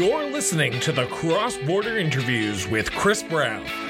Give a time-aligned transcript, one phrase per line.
[0.00, 3.89] You're listening to the Cross Border Interviews with Chris Brown.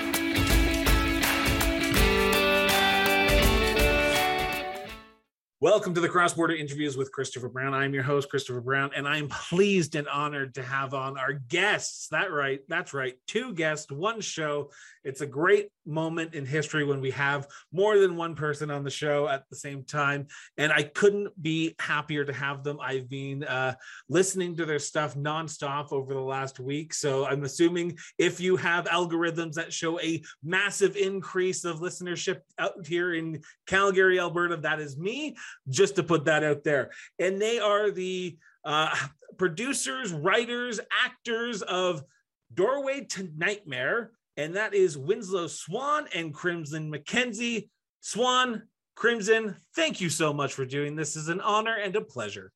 [5.63, 7.75] Welcome to the Cross Border Interviews with Christopher Brown.
[7.75, 12.09] I'm your host, Christopher Brown, and I'm pleased and honored to have on our guests.
[12.09, 14.71] That right, that's right, two guests, one show.
[15.05, 18.91] It's a great moment in history when we have more than one person on the
[18.91, 22.79] show at the same time, and I couldn't be happier to have them.
[22.81, 23.75] I've been uh,
[24.09, 28.87] listening to their stuff nonstop over the last week, so I'm assuming if you have
[28.87, 34.97] algorithms that show a massive increase of listenership out here in Calgary, Alberta, that is
[34.97, 35.37] me
[35.69, 36.91] just to put that out there.
[37.19, 38.95] And they are the uh,
[39.39, 42.03] producers, writers, actors of
[42.53, 47.69] Doorway to Nightmare, and that is Winslow Swan and Crimson McKenzie.
[48.01, 48.63] Swan,
[48.97, 51.17] Crimson, thank you so much for doing this.
[51.17, 52.53] Is an honor and a pleasure.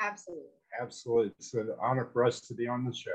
[0.00, 0.44] Absolutely.
[0.80, 1.32] Absolutely.
[1.38, 3.10] It's an honor for us to be on the show.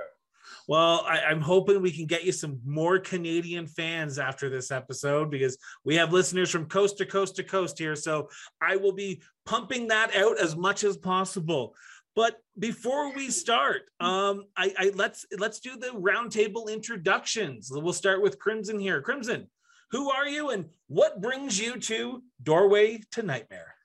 [0.67, 5.31] Well, I, am hoping we can get you some more Canadian fans after this episode
[5.31, 7.95] because we have listeners from coast to coast to coast here.
[7.95, 8.29] So
[8.61, 11.75] I will be pumping that out as much as possible.
[12.15, 17.69] But before we start, um, I, I let's let's do the roundtable introductions.
[17.71, 19.01] We'll start with Crimson here.
[19.01, 19.47] Crimson,
[19.91, 23.75] who are you and what brings you to Doorway to Nightmare?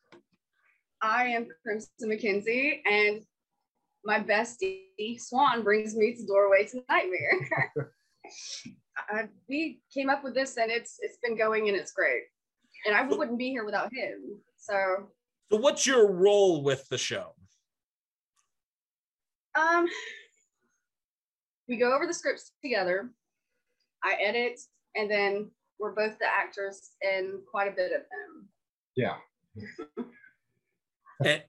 [1.01, 3.23] I am Crimson McKenzie, and
[4.05, 7.71] my bestie Swan brings me to the Doorway to Nightmare.
[9.11, 12.23] I, we came up with this, and it's it's been going, and it's great.
[12.87, 14.41] And I wouldn't be here without him.
[14.57, 15.09] So.
[15.51, 17.35] So, what's your role with the show?
[19.59, 19.87] Um,
[21.69, 23.11] we go over the scripts together.
[24.03, 24.61] I edit,
[24.95, 28.49] and then we're both the actors in quite a bit of them.
[28.97, 29.17] Yeah.
[31.25, 31.43] and,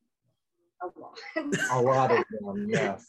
[0.86, 1.20] a lot.
[1.72, 3.06] a lot of them, yes.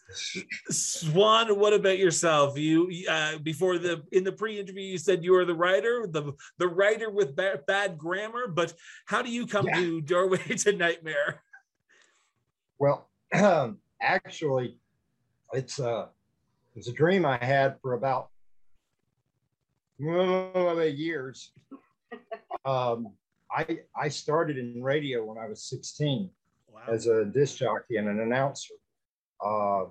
[0.71, 2.59] Swan, what about yourself?
[2.59, 6.69] You uh, before the in the pre-interview, you said you are the writer, the the
[6.69, 8.49] writer with ba- bad grammar.
[8.49, 8.75] But
[9.07, 9.81] how do you come yeah.
[9.81, 11.43] to Doorway to Nightmare?
[12.79, 14.79] Well, um, actually,
[15.53, 16.07] it's a uh,
[16.75, 18.31] it's a dream I had for about
[19.99, 21.53] well, years.
[22.65, 23.13] Um,
[23.49, 26.31] I I started in radio when I was 16
[26.77, 26.95] wow.
[26.95, 28.75] as a disc jockey and an announcer.
[29.45, 29.85] Uh,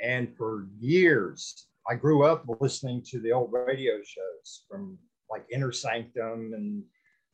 [0.00, 4.98] and for years, I grew up listening to the old radio shows from
[5.30, 6.82] like Inner Sanctum, and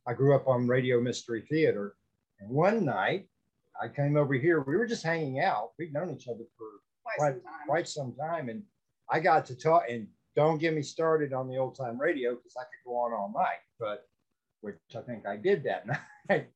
[0.07, 1.95] I grew up on Radio Mystery Theater.
[2.39, 3.27] And one night,
[3.81, 4.61] I came over here.
[4.61, 5.71] We were just hanging out.
[5.77, 6.67] We'd known each other for
[7.03, 7.67] quite, quite, some, time.
[7.67, 8.49] quite some time.
[8.49, 8.63] And
[9.09, 12.55] I got to talk, and don't get me started on the old time radio because
[12.57, 14.05] I could go on all night, but
[14.61, 15.85] which I think I did that
[16.29, 16.49] night.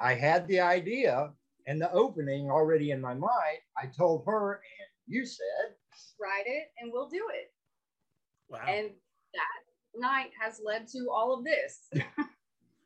[0.00, 0.22] Quite a bit.
[0.22, 1.30] I had the idea
[1.66, 3.58] and the opening already in my mind.
[3.76, 5.74] I told her, and you said,
[6.20, 7.52] write it and we'll do it.
[8.48, 8.64] Wow.
[8.66, 8.90] And
[9.34, 11.88] that night has led to all of this.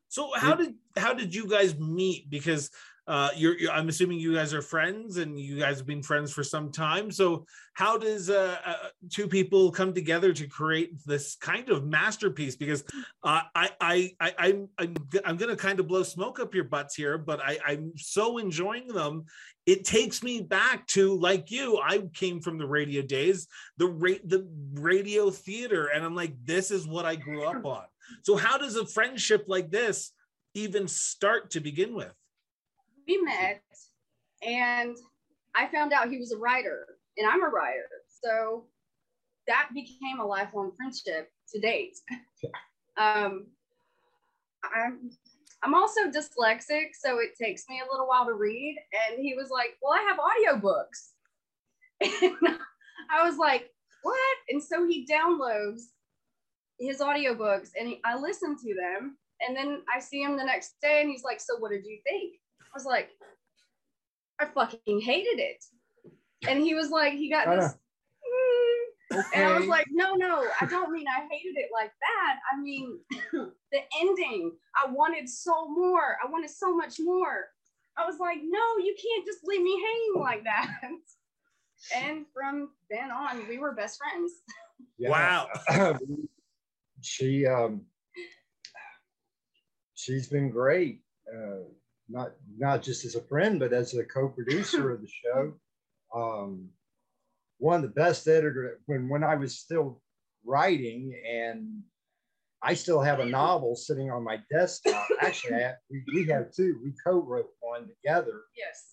[0.09, 2.29] so how did how did you guys meet?
[2.31, 2.71] Because
[3.07, 6.33] uh, you're, you're, I'm assuming you guys are friends and you guys have been friends
[6.33, 7.11] for some time.
[7.11, 7.45] So
[7.75, 8.75] how does uh, uh,
[9.11, 12.57] two people come together to create this kind of masterpiece?
[12.57, 12.83] Because
[13.23, 14.95] uh, I, I, I, I'm, I'm,
[15.25, 18.39] I'm going to kind of blow smoke up your butts here, but I, I'm so
[18.39, 19.27] enjoying them.
[19.67, 21.79] It takes me back to like you.
[21.83, 23.49] I came from the radio days,
[23.79, 23.87] the
[24.25, 27.85] the radio theater, and I'm like, this is what I grew up on.
[28.25, 30.13] So how does a friendship like this
[30.53, 32.13] even start to begin with?
[33.07, 33.63] We met
[34.43, 34.97] and
[35.55, 37.89] I found out he was a writer and I'm a writer.
[38.23, 38.65] So
[39.47, 41.97] that became a lifelong friendship to date.
[42.97, 43.47] um,
[44.75, 45.11] I'm
[45.63, 48.77] I'm also dyslexic, so it takes me a little while to read.
[49.09, 51.11] And he was like, Well, I have audiobooks.
[53.11, 53.71] And I was like,
[54.03, 54.37] What?
[54.51, 55.83] And so he downloads
[56.79, 59.17] his audiobooks and he, I listen to them.
[59.41, 61.99] And then I see him the next day and he's like, So what did you
[62.07, 62.35] think?
[62.75, 63.11] I was like,
[64.41, 65.65] I fucking hated it.
[66.49, 67.73] And he was like, he got this.
[67.73, 69.19] Mm.
[69.19, 69.23] Okay.
[69.35, 72.37] And I was like, no, no, I don't mean I hated it like that.
[72.53, 72.99] I mean,
[73.33, 76.17] the ending, I wanted so more.
[76.25, 77.47] I wanted so much more.
[77.97, 80.69] I was like, no, you can't just leave me hanging like that.
[81.97, 84.33] and from then on, we were best friends.
[84.99, 85.11] Yeah.
[85.11, 85.49] Wow.
[87.03, 87.83] she, um,
[89.95, 91.03] she's been great.
[91.33, 91.69] Uh,
[92.09, 95.55] not not just as a friend, but as a co-producer of the show.
[96.15, 96.69] Um,
[97.59, 100.01] one of the best editor when when I was still
[100.45, 101.83] writing, and
[102.63, 105.07] I still have a novel sitting on my desktop.
[105.21, 106.81] Actually, I, we, we have two.
[106.85, 108.43] We co-wrote one together.
[108.57, 108.85] Yes.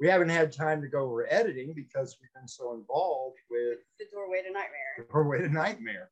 [0.00, 4.06] we haven't had time to go over editing because we've been so involved with the
[4.12, 4.94] doorway to nightmare.
[4.98, 6.10] The doorway to nightmare.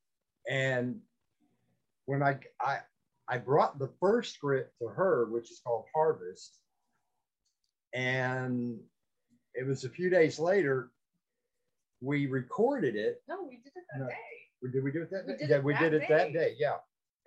[0.50, 1.00] And
[2.06, 2.78] when I I
[3.32, 6.58] I brought the first script to her, which is called Harvest,
[7.94, 8.78] and
[9.54, 10.90] it was a few days later.
[12.02, 13.22] We recorded it.
[13.26, 14.70] No, we did it that no, day.
[14.70, 15.46] Did we do it that day?
[15.48, 16.06] Yeah, we did it day.
[16.10, 16.56] that day.
[16.58, 16.76] Yeah,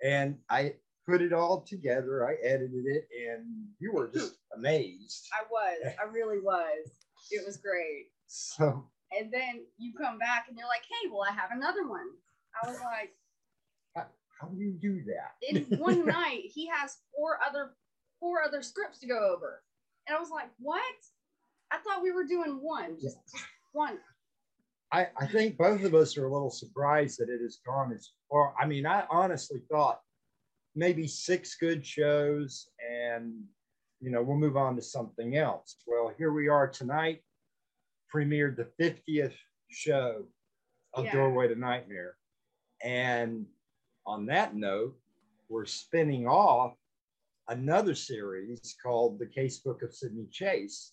[0.00, 0.74] and I
[1.08, 2.24] put it all together.
[2.24, 5.26] I edited it, and you were just amazed.
[5.34, 5.92] I was.
[6.00, 6.88] I really was.
[7.32, 8.06] It was great.
[8.28, 8.90] So.
[9.16, 12.08] And then you come back and you're like, "Hey, well, I have another one."
[12.60, 13.14] I was like,
[14.40, 17.74] "How, do you do that?" In one night, he has four other
[18.20, 19.62] four other scripts to go over,
[20.06, 20.82] and I was like, "What?"
[21.70, 23.98] I thought we were doing one, just, just one.
[24.92, 28.12] I, I think both of us are a little surprised that it has gone as
[28.30, 28.54] far.
[28.60, 30.00] I mean, I honestly thought
[30.76, 33.32] maybe six good shows and
[34.00, 37.22] you know we'll move on to something else well here we are tonight
[38.14, 39.34] premiered the 50th
[39.70, 40.22] show
[40.92, 41.12] of yeah.
[41.12, 42.14] doorway to nightmare
[42.84, 43.46] and
[44.06, 44.96] on that note
[45.48, 46.74] we're spinning off
[47.48, 50.92] another series called the casebook of sydney chase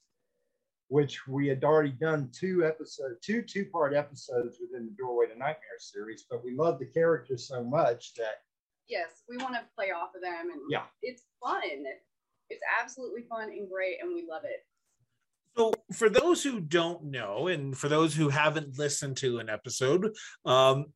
[0.89, 5.37] which we had already done two episodes two two part episodes within the doorway to
[5.37, 8.41] nightmare series but we love the characters so much that
[8.87, 11.61] yes, we want to play off of them, and yeah, it's fun.
[12.49, 14.65] It's absolutely fun and great, and we love it.
[15.55, 20.15] So, for those who don't know, and for those who haven't listened to an episode,
[20.45, 20.87] um,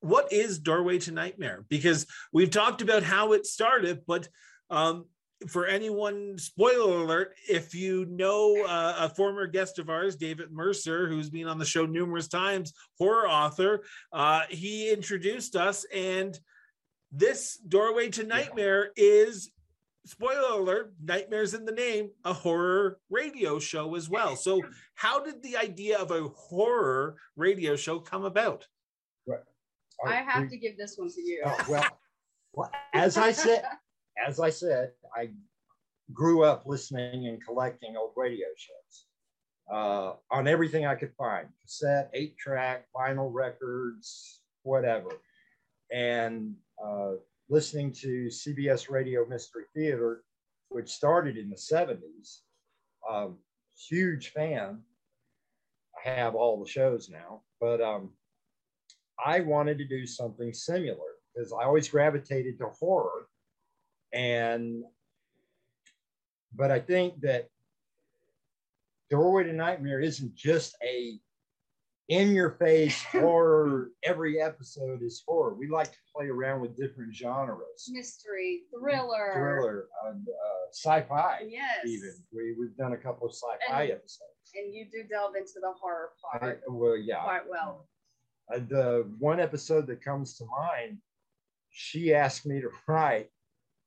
[0.00, 1.64] what is Doorway to Nightmare?
[1.68, 4.28] Because we've talked about how it started, but
[4.70, 5.06] um,
[5.48, 11.08] for anyone, spoiler alert, if you know uh, a former guest of ours, David Mercer,
[11.08, 16.38] who's been on the show numerous times, horror author, uh, he introduced us and
[17.10, 19.50] this doorway to nightmare is
[20.04, 24.60] spoiler alert nightmares in the name a horror radio show as well so
[24.94, 28.66] how did the idea of a horror radio show come about.
[30.06, 31.84] I have to give this one to you oh, well,
[32.54, 33.62] well as i said
[34.26, 35.28] as i said i
[36.12, 39.04] grew up listening and collecting old radio shows
[39.72, 45.10] uh, on everything i could find cassette eight track vinyl records whatever
[45.92, 46.54] and
[46.84, 47.12] uh,
[47.48, 50.22] listening to CBS Radio Mystery Theater,
[50.68, 52.40] which started in the 70s.
[53.08, 53.38] Um,
[53.88, 54.80] huge fan.
[56.04, 58.10] I have all the shows now, but um,
[59.24, 63.28] I wanted to do something similar because I always gravitated to horror.
[64.12, 64.84] And,
[66.54, 67.48] but I think that
[69.10, 71.18] Doorway to Nightmare isn't just a
[72.08, 73.90] in your face horror.
[74.02, 75.54] Every episode is horror.
[75.54, 81.46] We like to play around with different genres mystery, thriller, thriller, and uh, sci fi.
[81.48, 81.86] Yes.
[81.86, 82.14] Even.
[82.32, 84.22] We, we've done a couple of sci fi episodes.
[84.54, 86.62] And you do delve into the horror part.
[86.66, 87.22] I, well, yeah.
[87.22, 87.86] Quite well.
[88.52, 90.98] Uh, the one episode that comes to mind,
[91.70, 93.30] she asked me to write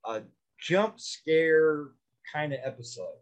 [0.05, 0.21] a
[0.59, 1.87] jump scare
[2.31, 3.19] kind of episode.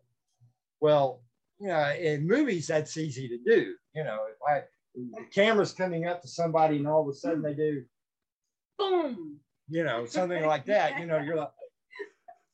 [0.81, 1.21] Well,
[1.59, 3.75] you know, in movies, that's easy to do.
[3.93, 4.63] You know, if I
[4.95, 7.83] the camera's coming up to somebody and all of a sudden they do
[8.77, 9.37] boom
[9.69, 11.51] you know something like that you know you're like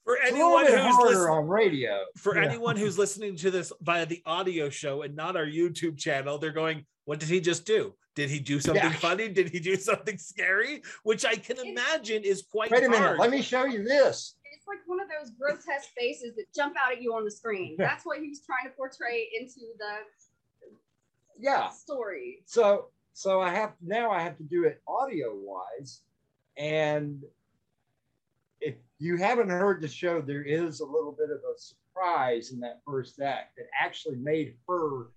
[0.05, 2.47] for anyone who's listening on radio for yeah.
[2.47, 6.51] anyone who's listening to this via the audio show and not our youtube channel they're
[6.51, 8.93] going what did he just do did he do something yeah.
[8.93, 12.99] funny did he do something scary which i can imagine is quite wait a minute
[12.99, 13.19] hard.
[13.19, 16.93] let me show you this it's like one of those grotesque faces that jump out
[16.93, 19.97] at you on the screen that's what he's trying to portray into the
[21.39, 22.43] yeah story.
[22.45, 26.01] So so I have now I have to do it audio wise,
[26.57, 27.29] and if
[28.99, 32.81] you haven't heard the show, there is a little bit of a surprise in that
[32.85, 35.07] first act that actually made her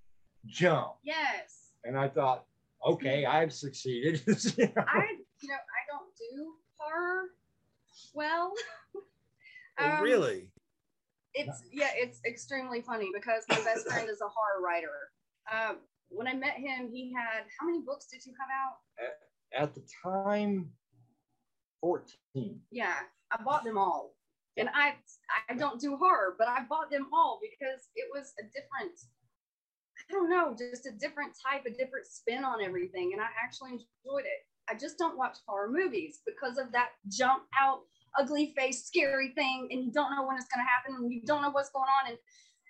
[0.47, 0.95] jump.
[1.03, 1.73] Yes.
[1.85, 2.45] And I thought,
[2.87, 4.23] okay, I've succeeded.
[4.27, 4.85] you know?
[4.87, 5.07] I
[5.41, 7.27] you know I don't do horror
[8.15, 8.53] well.
[9.81, 10.51] Oh, um, really?
[11.35, 15.13] It's yeah, it's extremely funny because my best friend is a horror writer.
[15.53, 15.77] Um,
[16.09, 18.79] when I met him, he had how many books did you have out?
[19.55, 20.71] At, at the time,
[21.81, 22.61] 14.
[22.73, 22.95] Yeah,
[23.33, 24.15] I bought them all.
[24.57, 24.95] And I
[25.49, 28.99] I don't do horror, but I bought them all because it was a different,
[29.99, 33.11] I don't know, just a different type, a different spin on everything.
[33.13, 34.47] And I actually enjoyed it.
[34.69, 37.81] I just don't watch horror movies because of that jump out,
[38.19, 41.43] ugly face, scary thing, and you don't know when it's gonna happen and you don't
[41.43, 42.11] know what's going on.
[42.11, 42.19] And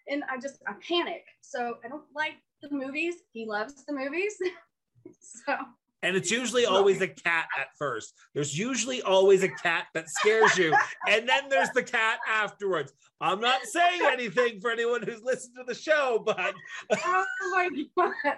[0.09, 1.25] and I just I panic.
[1.41, 3.17] So I don't like the movies.
[3.33, 4.37] He loves the movies.
[5.21, 5.57] so
[6.03, 8.15] And it's usually always a cat at first.
[8.35, 10.75] There's usually always a cat that scares you.
[11.09, 12.93] And then there's the cat afterwards.
[13.21, 16.55] I'm not saying anything for anyone who's listened to the show, but.
[17.05, 18.37] oh my God.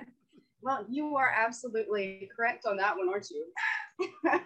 [0.62, 3.46] Well, you are absolutely correct on that one, aren't you?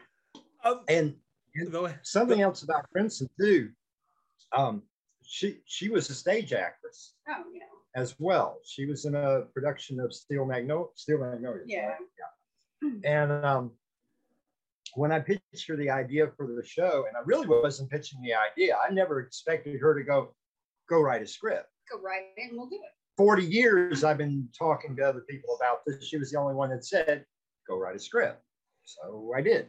[0.65, 1.15] um, and,
[1.55, 2.01] and Go ahead.
[2.03, 3.71] something else about Crimson, too.
[4.57, 4.83] Um,
[5.27, 7.15] she she was a stage actress.
[7.29, 7.63] Oh, yeah.
[7.97, 8.59] As well.
[8.65, 10.87] She was in a production of Steel Magnolia.
[10.95, 11.63] Steel Magnolia.
[11.67, 11.87] Yeah.
[11.87, 11.97] Right?
[12.19, 12.25] Yeah.
[13.05, 13.73] And um,
[14.95, 18.35] when I pitched her the idea for the show, and I really wasn't pitching the
[18.35, 20.35] idea, I never expected her to go,
[20.89, 21.69] go write a script.
[21.91, 22.93] Go write it and we'll do it.
[23.17, 26.07] 40 years I've been talking to other people about this.
[26.07, 27.25] She was the only one that said,
[27.69, 28.43] go write a script.
[28.85, 29.69] So I did.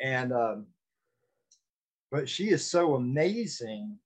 [0.00, 0.66] And, um,
[2.10, 3.96] but she is so amazing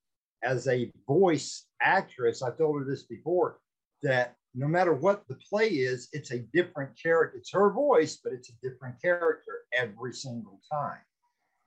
[0.43, 2.43] as a voice actress.
[2.43, 3.59] I told her this before
[4.03, 7.39] that no matter what the play is, it's a different character.
[7.39, 10.99] It's her voice, but it's a different character every single time.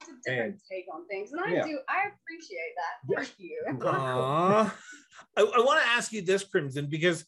[0.01, 1.65] It's a different and, take on things, and I yeah.
[1.65, 1.79] do.
[1.89, 3.15] I appreciate that.
[3.15, 3.63] Thank you.
[3.69, 4.71] Aww.
[5.37, 7.25] I, I want to ask you this, Crimson, because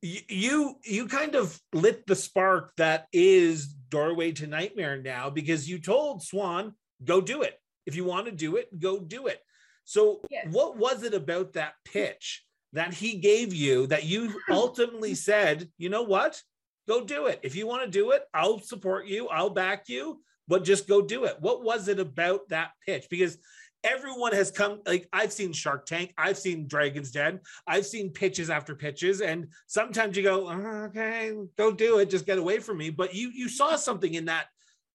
[0.00, 5.78] you you kind of lit the spark that is doorway to nightmare now because you
[5.78, 6.72] told swan
[7.04, 9.40] go do it if you want to do it go do it
[9.84, 10.46] so yes.
[10.50, 15.88] what was it about that pitch that he gave you that you ultimately said, you
[15.88, 16.42] know what?
[16.86, 17.40] Go do it.
[17.42, 21.02] If you want to do it, I'll support you, I'll back you, but just go
[21.02, 21.36] do it.
[21.40, 23.08] What was it about that pitch?
[23.10, 23.38] Because
[23.84, 28.50] everyone has come like I've seen Shark Tank, I've seen Dragon's Den, I've seen pitches
[28.50, 32.78] after pitches, and sometimes you go, oh, okay, go do it, just get away from
[32.78, 32.90] me.
[32.90, 34.46] But you you saw something in that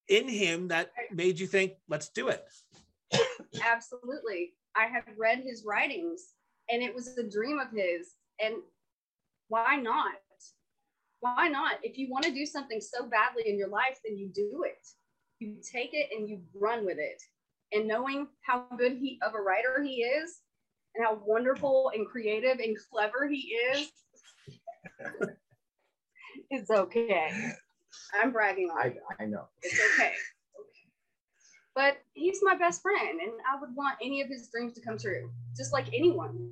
[0.08, 2.44] in him that made you think, let's do it.
[3.62, 4.52] Absolutely.
[4.76, 6.33] I have read his writings
[6.70, 8.14] and it was a dream of his.
[8.40, 8.56] And
[9.48, 10.12] why not?
[11.20, 11.76] Why not?
[11.82, 14.86] If you want to do something so badly in your life, then you do it.
[15.38, 17.22] You take it and you run with it.
[17.72, 20.40] And knowing how good he of a writer he is,
[20.94, 23.90] and how wonderful and creative and clever he is,
[26.50, 27.52] it's okay.
[28.20, 29.48] I'm bragging on I, I know.
[29.62, 30.12] It's okay.
[31.74, 34.96] But he's my best friend, and I would want any of his dreams to come
[34.96, 36.50] true, just like anyone.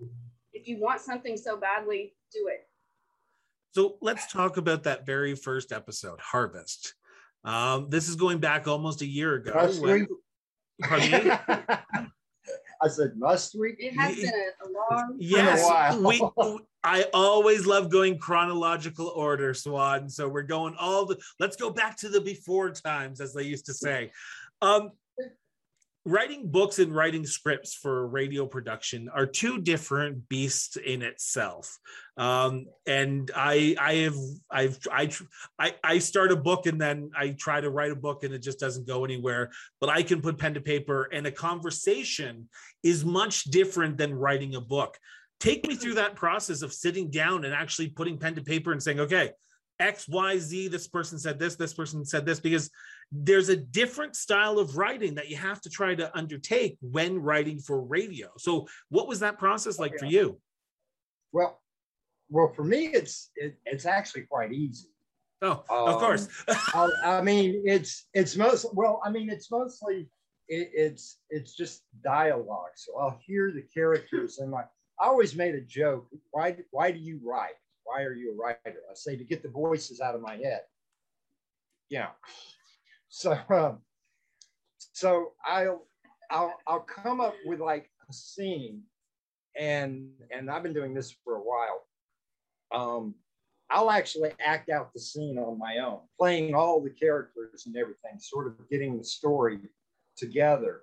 [0.53, 2.69] If you want something so badly, do it.
[3.73, 6.95] So let's talk about that very first episode, Harvest.
[7.45, 9.73] Um, this is going back almost a year ago.
[9.81, 10.07] When,
[12.83, 13.77] I said, must we?
[13.79, 16.21] It has been a, a long yes, we,
[16.83, 20.09] I always love going chronological order, Swan.
[20.09, 21.19] So we're going all the.
[21.39, 24.11] Let's go back to the before times, as they used to say.
[24.61, 24.91] Um,
[26.05, 31.79] writing books and writing scripts for radio production are two different beasts in itself.
[32.17, 34.17] Um, and i i have
[34.51, 35.11] i've I,
[35.59, 38.43] I i start a book and then i try to write a book and it
[38.43, 39.51] just doesn't go anywhere.
[39.81, 42.49] But i can put pen to paper and a conversation
[42.83, 44.99] is much different than writing a book.
[45.39, 48.83] Take me through that process of sitting down and actually putting pen to paper and
[48.83, 49.31] saying okay
[49.79, 52.71] X, Y, Z, this person said this, this person said this, because
[53.13, 57.59] there's a different style of writing that you have to try to undertake when writing
[57.59, 58.31] for radio.
[58.39, 60.41] So, what was that process like for you?
[61.33, 61.61] Well,
[62.31, 64.89] well, for me, it's it, it's actually quite easy.
[65.43, 66.29] Oh, um, of course.
[66.49, 69.03] I, I, mean, it's it's most well.
[69.05, 70.09] I mean, it's mostly
[70.49, 72.71] it, it's it's just dialogue.
[72.77, 74.63] So I'll hear the characters and my.
[75.01, 76.07] I always made a joke.
[76.31, 77.57] Why why do you write?
[77.85, 78.81] Why are you a writer?
[78.91, 80.63] I say to get the voices out of my head.
[81.91, 82.09] Yeah.
[83.15, 83.79] So, um,
[84.95, 85.87] so I'll,
[86.31, 88.81] I'll, I'll come up with like a scene
[89.55, 91.83] and, and I've been doing this for a while.
[92.73, 93.15] Um,
[93.69, 98.19] I'll actually act out the scene on my own, playing all the characters and everything,
[98.19, 99.59] sort of getting the story
[100.17, 100.81] together.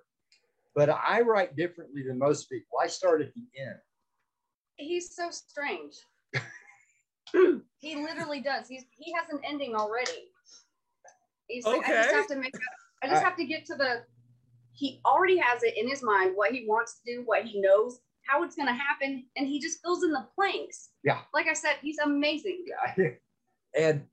[0.76, 2.78] But I write differently than most people.
[2.80, 3.78] I start at the end.
[4.76, 5.96] He's so strange.
[7.80, 8.68] he literally does.
[8.68, 10.30] He's he has an ending already.
[11.50, 11.76] He's okay.
[11.76, 12.54] like, I just have to make.
[13.02, 14.02] I just have to get to the.
[14.72, 18.00] He already has it in his mind what he wants to do, what he knows,
[18.26, 20.90] how it's going to happen, and he just fills in the blanks.
[21.04, 21.20] Yeah.
[21.34, 22.64] Like I said, he's amazing.
[22.96, 23.08] Yeah.
[23.76, 24.04] And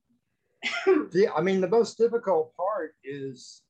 [0.85, 3.61] the, I mean, the most difficult part is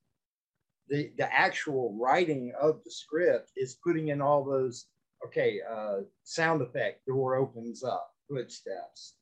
[0.89, 4.85] the the actual writing of the script is putting in all those.
[5.25, 7.05] Okay, uh, sound effect.
[7.05, 8.11] Door opens up.
[8.29, 9.16] Footsteps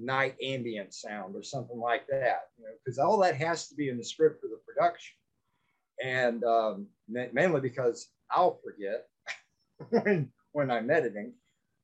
[0.00, 3.88] night ambient sound or something like that, you know, because all that has to be
[3.88, 5.14] in the script for the production.
[6.02, 9.06] And um, mainly because I'll forget
[9.90, 11.34] when, when I'm editing.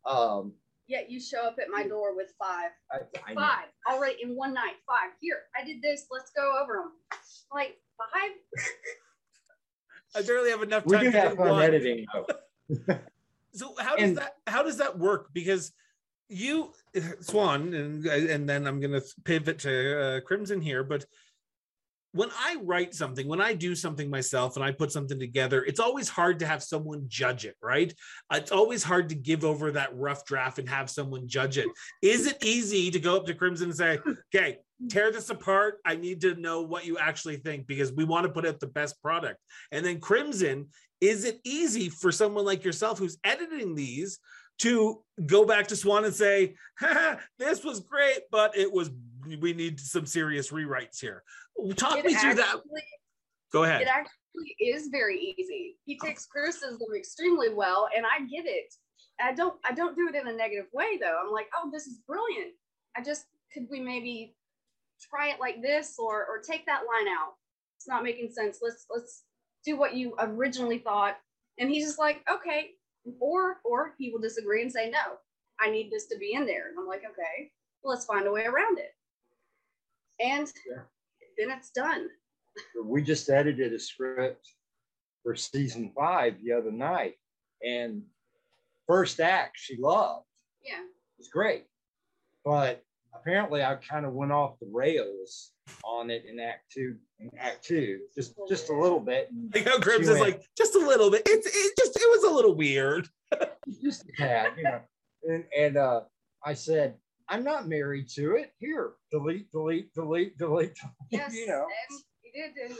[0.06, 0.52] Um,
[0.88, 2.70] Yet you show up at my door with five.
[2.92, 3.40] I, I know.
[3.40, 4.74] Five already in one night.
[4.86, 5.10] Five.
[5.20, 6.06] Here, I did this.
[6.12, 6.92] Let's go over them.
[7.52, 8.30] Like five.
[10.14, 10.90] I barely have enough time.
[10.90, 11.62] We time do to have fun one.
[11.62, 12.98] editing though.
[13.52, 15.30] So how does And- that how does that work?
[15.32, 15.72] Because
[16.28, 16.72] you
[17.20, 21.04] Swan and and then I'm gonna pivot to uh, Crimson here, but
[22.16, 25.80] when I write something, when I do something myself and I put something together, it's
[25.80, 27.92] always hard to have someone judge it, right?
[28.32, 31.68] It's always hard to give over that rough draft and have someone judge it.
[32.00, 33.98] Is it easy to go up to Crimson and say,
[34.34, 35.78] okay, tear this apart?
[35.84, 38.66] I need to know what you actually think because we want to put out the
[38.66, 39.38] best product.
[39.70, 40.68] And then Crimson,
[41.02, 44.18] is it easy for someone like yourself who's editing these
[44.58, 46.54] to go back to Swan and say,
[47.38, 48.90] this was great, but it was
[49.40, 51.22] we need some serious rewrites here.
[51.76, 52.56] Talk It me through that.
[52.56, 52.82] actually-
[53.52, 55.76] Go It actually is very easy.
[55.84, 58.72] He takes criticism extremely well, and I get it.
[59.20, 59.54] I don't.
[59.64, 61.18] I don't do it in a negative way though.
[61.24, 62.52] I'm like, oh, this is brilliant.
[62.96, 64.34] I just could we maybe
[65.00, 67.34] try it like this, or or take that line out.
[67.78, 68.58] It's not making sense.
[68.60, 69.22] Let's let's
[69.64, 71.16] do what you originally thought.
[71.58, 72.70] And he's just like, okay.
[73.20, 75.18] Or or he will disagree and say, no,
[75.60, 76.68] I need this to be in there.
[76.68, 77.50] And I'm like, okay,
[77.82, 78.92] well, let's find a way around it.
[80.20, 80.82] And Yeah.
[81.38, 82.08] then it's done.
[82.84, 84.48] we just edited a script
[85.22, 87.14] for season five the other night,
[87.62, 88.02] and
[88.86, 90.24] first act she loved.
[90.64, 90.80] Yeah.
[90.82, 91.64] It was great,
[92.44, 92.82] but
[93.14, 95.52] apparently I kind of went off the rails
[95.84, 96.96] on it in Act Two.
[97.18, 99.28] In Act Two, just just a little bit.
[99.30, 101.22] and Like how she Crimson's went, like just a little bit.
[101.26, 103.08] It's it just it was a little weird.
[103.82, 104.80] just a tad, you know.
[105.24, 106.02] And and uh,
[106.44, 106.94] I said,
[107.28, 108.52] I'm not married to it.
[108.58, 110.76] Here, delete, delete, delete, delete.
[111.10, 111.66] Yes, you know.
[111.90, 112.78] and he did, and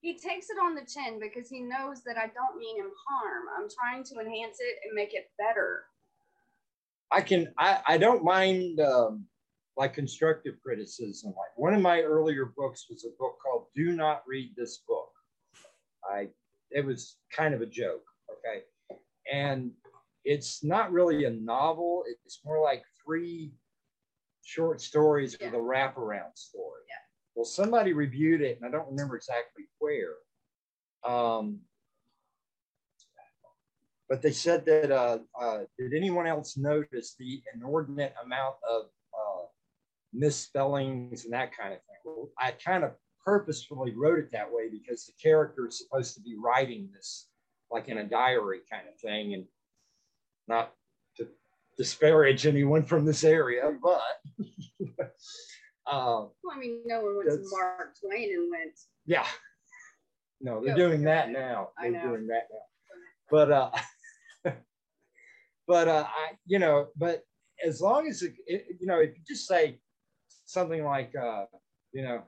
[0.00, 3.44] he takes it on the chin because he knows that I don't mean him harm.
[3.58, 5.84] I'm trying to enhance it and make it better.
[7.10, 9.24] I can I, I don't mind um,
[9.78, 11.30] like constructive criticism.
[11.30, 15.08] Like one of my earlier books was a book called Do Not Read This Book.
[16.04, 16.28] I
[16.70, 18.64] it was kind of a joke, okay?
[19.32, 19.70] And
[20.24, 23.52] it's not really a novel, it's more like three
[24.44, 26.82] short stories with a wraparound story.
[26.88, 26.94] Yeah.
[27.34, 30.14] Well, somebody reviewed it, and I don't remember exactly where.
[31.04, 31.60] Um,
[34.08, 38.86] but they said that uh, uh, did anyone else notice the inordinate amount of
[40.12, 41.96] misspellings and that kind of thing?
[42.04, 42.92] Well, I kind of
[43.24, 47.28] purposefully wrote it that way because the character is supposed to be writing this
[47.70, 49.44] like in a diary kind of thing, and
[50.46, 50.72] not
[51.18, 51.28] to
[51.76, 54.00] disparage anyone from this area, but
[55.86, 59.26] uh, Well, I mean, no one went to Mark Twain and went, yeah.
[60.40, 61.70] No, they're doing that now.
[61.80, 62.58] They're doing that now.
[63.30, 63.70] But uh
[65.66, 67.22] but uh I you know, but
[67.64, 69.80] as long as it, it you know, if you just say
[70.48, 71.44] something like uh,
[71.92, 72.22] you know,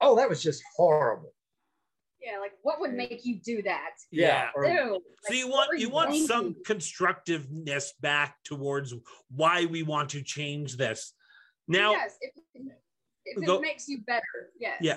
[0.00, 1.32] oh, that was just horrible.
[2.20, 3.92] yeah, like what would make you do that?
[4.10, 4.50] Yeah.
[4.54, 5.00] or- Ew.
[5.24, 6.26] So you want were you want thinking?
[6.26, 8.92] some constructiveness back towards
[9.30, 11.14] why we want to change this.
[11.68, 12.32] Now yes, if,
[13.24, 14.78] if Go- it makes you better, yes.
[14.80, 14.96] Yeah.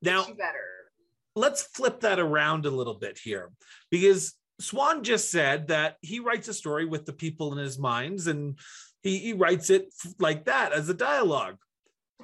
[0.00, 0.64] now makes you better.
[1.34, 3.50] let's flip that around a little bit here
[3.90, 8.26] because Swan just said that he writes a story with the people in his minds
[8.26, 8.58] and
[9.08, 11.56] he, he writes it like that as a dialogue.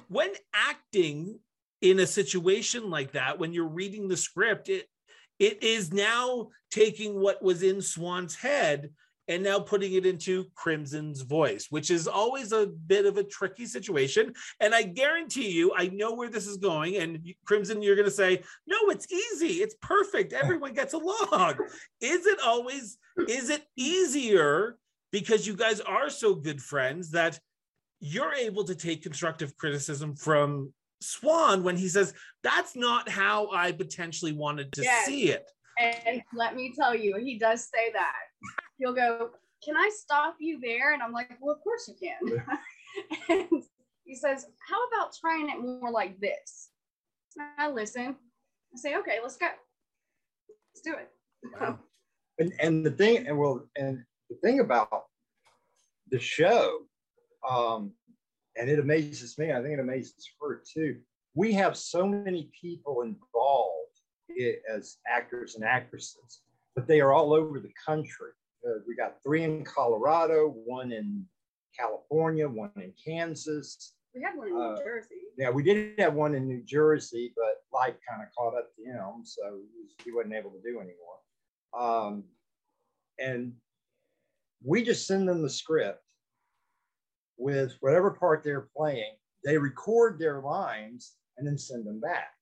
[0.07, 1.39] When acting
[1.81, 4.87] in a situation like that, when you're reading the script, it
[5.37, 8.91] it is now taking what was in Swan's head
[9.27, 13.65] and now putting it into Crimson's voice, which is always a bit of a tricky
[13.65, 14.33] situation.
[14.59, 16.97] And I guarantee you, I know where this is going.
[16.97, 19.63] And Crimson, you're going to say, no, it's easy.
[19.63, 20.31] It's perfect.
[20.31, 21.55] Everyone gets along.
[22.01, 24.77] Is it always, is it easier
[25.11, 27.39] because you guys are so good friends that
[27.99, 32.13] you're able to take constructive criticism from Swan when he says,
[32.43, 35.05] that's not how I potentially wanted to Yes.
[35.05, 35.49] see it?
[35.79, 38.13] And let me tell you, he does say that.
[38.77, 39.31] He'll go,
[39.63, 40.93] Can I stop you there?
[40.93, 42.43] And I'm like, Well, of course you can.
[43.29, 43.63] and
[44.05, 46.69] he says, How about trying it more like this?
[47.37, 48.15] And I listen.
[48.73, 49.47] I say, Okay, let's go.
[50.73, 51.09] Let's do it.
[51.59, 51.79] Wow.
[52.39, 55.03] and, and the thing and well and the thing about
[56.11, 56.79] the show
[57.49, 57.91] um
[58.57, 60.97] and it amazes me i think it amazes her too
[61.35, 63.71] we have so many people involved
[64.73, 66.41] as actors and actresses
[66.75, 68.31] but they are all over the country
[68.67, 71.23] uh, we got three in colorado one in
[71.77, 75.21] california one in kansas We had one in New Uh, Jersey.
[75.37, 78.81] yeah, we did have one in New Jersey, but life kind of caught up to
[78.83, 81.19] him, so he, was, he wasn't able to do anymore.
[81.77, 82.23] Um,
[83.19, 83.53] and
[84.65, 86.03] we just send them the script
[87.37, 89.13] with whatever part they're playing.
[89.43, 92.33] They record their lines and then send them back.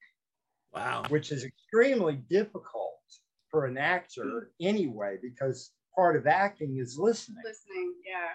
[0.73, 1.03] Wow.
[1.09, 2.99] Which is extremely difficult
[3.49, 7.43] for an actor anyway, because part of acting is listening.
[7.45, 8.29] Listening, yeah.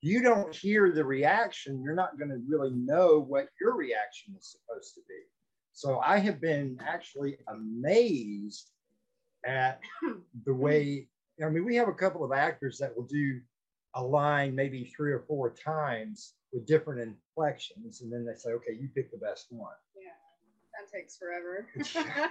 [0.00, 4.56] You don't hear the reaction, you're not going to really know what your reaction is
[4.56, 5.20] supposed to be.
[5.72, 8.70] So I have been actually amazed
[9.46, 9.80] at
[10.44, 11.08] the way,
[11.44, 13.40] I mean, we have a couple of actors that will do
[13.94, 18.02] a line maybe three or four times with different inflections.
[18.02, 19.72] And then they say, okay, you pick the best one.
[19.96, 20.10] Yeah,
[20.78, 21.68] that takes forever.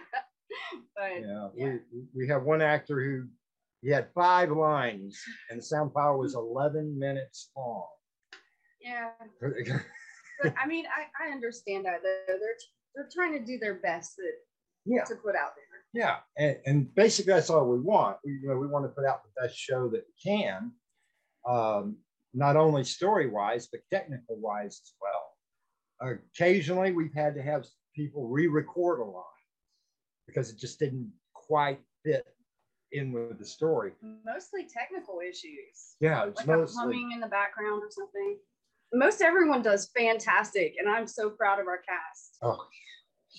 [0.95, 1.77] but yeah, yeah.
[1.91, 3.27] We, we have one actor who
[3.81, 7.87] he had five lines and the sound file was 11 minutes long.
[8.81, 9.11] Yeah.
[10.41, 12.57] but I mean, I, I understand that they're, they're,
[12.95, 14.23] they're trying to do their best to,
[14.85, 15.03] yeah.
[15.03, 15.66] to put out there.
[15.93, 16.17] Yeah.
[16.37, 18.17] And, and basically that's all we want.
[18.23, 20.71] We, you know, we want to put out the best show that we can
[21.47, 21.97] um,
[22.33, 26.17] not only story wise, but technical wise as well.
[26.35, 29.23] Occasionally, we've had to have people re record a line
[30.27, 32.25] because it just didn't quite fit
[32.91, 33.93] in with the story.
[34.25, 35.95] Mostly technical issues.
[35.99, 38.37] Yeah, it's like mostly humming in the background or something.
[38.93, 42.37] Most everyone does fantastic, and I'm so proud of our cast.
[42.43, 42.67] Oh,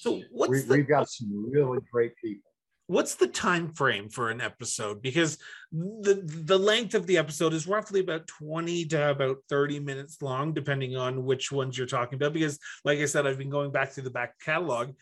[0.00, 2.50] so what's we, the, we've got some really great people.
[2.86, 5.02] What's the time frame for an episode?
[5.02, 5.36] Because
[5.72, 10.54] the the length of the episode is roughly about 20 to about 30 minutes long
[10.54, 12.32] depending on which ones you're talking about.
[12.32, 14.92] Because like i said i've been going back through the back catalog.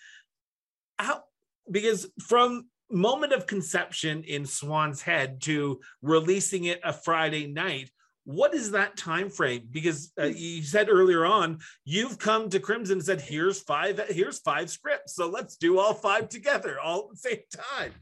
[0.99, 1.23] How
[1.71, 7.91] because from moment of conception in swan's head to releasing it a friday night
[8.27, 12.95] what is that time frame because uh, you said earlier on you've come to crimson
[12.95, 17.11] and said here's five here's five scripts so let's do all five together all at
[17.11, 17.93] the same time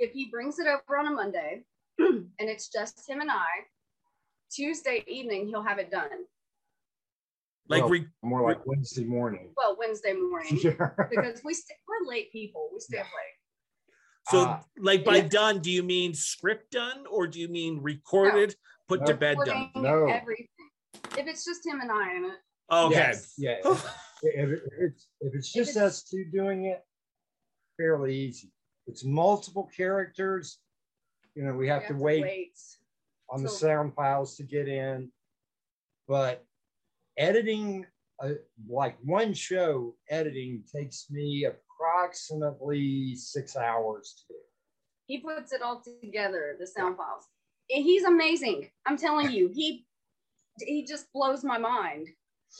[0.00, 1.62] if he brings it over on a monday
[1.98, 3.46] and it's just him and i
[4.52, 6.08] tuesday evening he'll have it done
[7.68, 10.56] like well, re- more like wednesday morning well wednesday morning
[11.10, 13.02] because we st- we're late people we stay yeah.
[13.02, 13.34] late
[14.30, 15.28] so, uh, like by yeah.
[15.28, 18.50] done, do you mean script done or do you mean recorded?
[18.50, 18.54] No
[18.88, 19.06] put no.
[19.06, 19.70] to bed done.
[19.76, 20.06] No.
[20.06, 20.48] Everything.
[21.16, 22.38] If it's just him and I in it.
[22.70, 22.94] Okay.
[22.94, 23.34] Yes.
[23.36, 23.56] Yeah.
[23.64, 23.84] if,
[24.22, 26.82] if, it's if it's just if it's, us two doing it,
[27.76, 28.52] fairly easy.
[28.86, 30.58] It's multiple characters.
[31.34, 32.58] You know, we have, we to, have wait to, wait
[33.30, 35.10] on so, the sound files to get in.
[36.06, 36.44] But
[37.16, 37.86] editing,
[38.22, 38.30] uh,
[38.68, 44.38] like one show, editing takes me approximately six hours to do.
[45.06, 47.26] He puts it all together, the sound files
[47.68, 48.68] he's amazing.
[48.86, 49.84] I'm telling you, he
[50.60, 52.08] he just blows my mind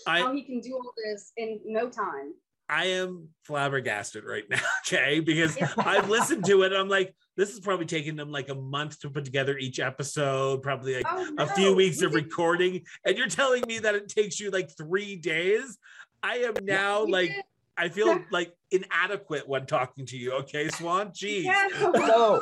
[0.07, 2.35] I, how he can do all this in no time.
[2.69, 5.21] I am flabbergasted right now, okay?
[5.21, 6.73] Because I've listened to it.
[6.73, 10.63] I'm like, this is probably taking them like a month to put together each episode,
[10.63, 11.45] probably like oh, no.
[11.45, 12.25] a few weeks we of did.
[12.25, 12.83] recording.
[13.05, 15.79] And you're telling me that it takes you like three days.
[16.23, 17.45] I am now like did.
[17.77, 20.33] I feel like inadequate when talking to you.
[20.33, 21.11] Okay, Swan.
[21.11, 21.45] Jeez.
[21.45, 21.69] Yeah.
[21.93, 22.41] no,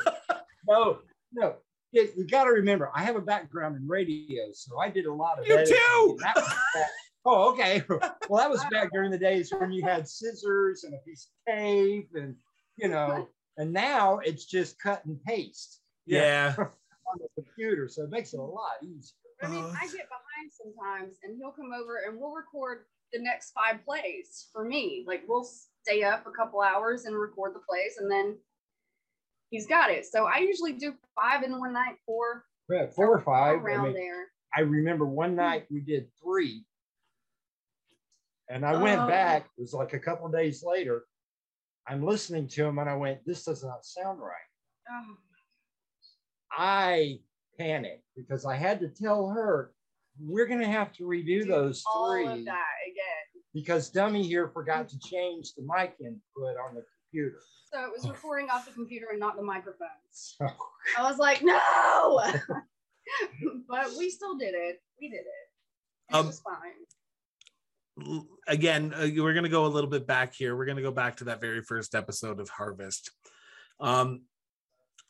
[0.69, 0.99] no,
[1.33, 1.57] no
[1.93, 5.13] you, you got to remember, I have a background in radio, so I did a
[5.13, 5.47] lot of.
[5.47, 6.19] You too.
[7.25, 7.83] oh, okay.
[7.89, 11.55] Well, that was back during the days when you had scissors and a piece of
[11.55, 12.35] tape, and
[12.77, 13.29] you know,
[13.59, 15.81] and now it's just cut and paste.
[16.07, 16.55] Yeah.
[17.13, 19.17] on the computer, so it makes it a lot easier.
[19.43, 19.77] I mean, uh-huh.
[19.81, 24.49] I get behind sometimes, and he'll come over and we'll record the next five plays
[24.53, 25.05] for me.
[25.07, 25.47] Like we'll
[25.83, 28.37] stay up a couple hours and record the plays, and then
[29.53, 30.05] he's got it.
[30.07, 32.45] So I usually do five in one night, four.
[32.69, 34.27] Yeah, four or five around I mean, there.
[34.57, 35.37] I remember one hmm.
[35.37, 36.65] night we did three,
[38.49, 39.07] and I went oh.
[39.07, 39.47] back.
[39.57, 41.05] It was like a couple days later.
[41.87, 44.51] I'm listening to him, and I went, "This does not sound right."
[44.91, 45.17] Oh.
[46.51, 47.21] I
[47.59, 49.73] panicked because I had to tell her
[50.21, 52.27] we're going to have to redo those three.
[52.27, 53.43] All of that again.
[53.55, 54.97] Because Dummy here forgot hmm.
[54.97, 57.39] to change the mic input on the computer.
[57.73, 60.37] So it was recording off the computer and not the microphones.
[60.99, 62.21] I was like, no.
[63.69, 64.83] but we still did it.
[65.01, 66.15] We did it.
[66.15, 68.17] Um, it was fine.
[68.47, 70.57] Again, uh, we're going to go a little bit back here.
[70.57, 73.11] We're going to go back to that very first episode of Harvest.
[73.81, 74.23] Um,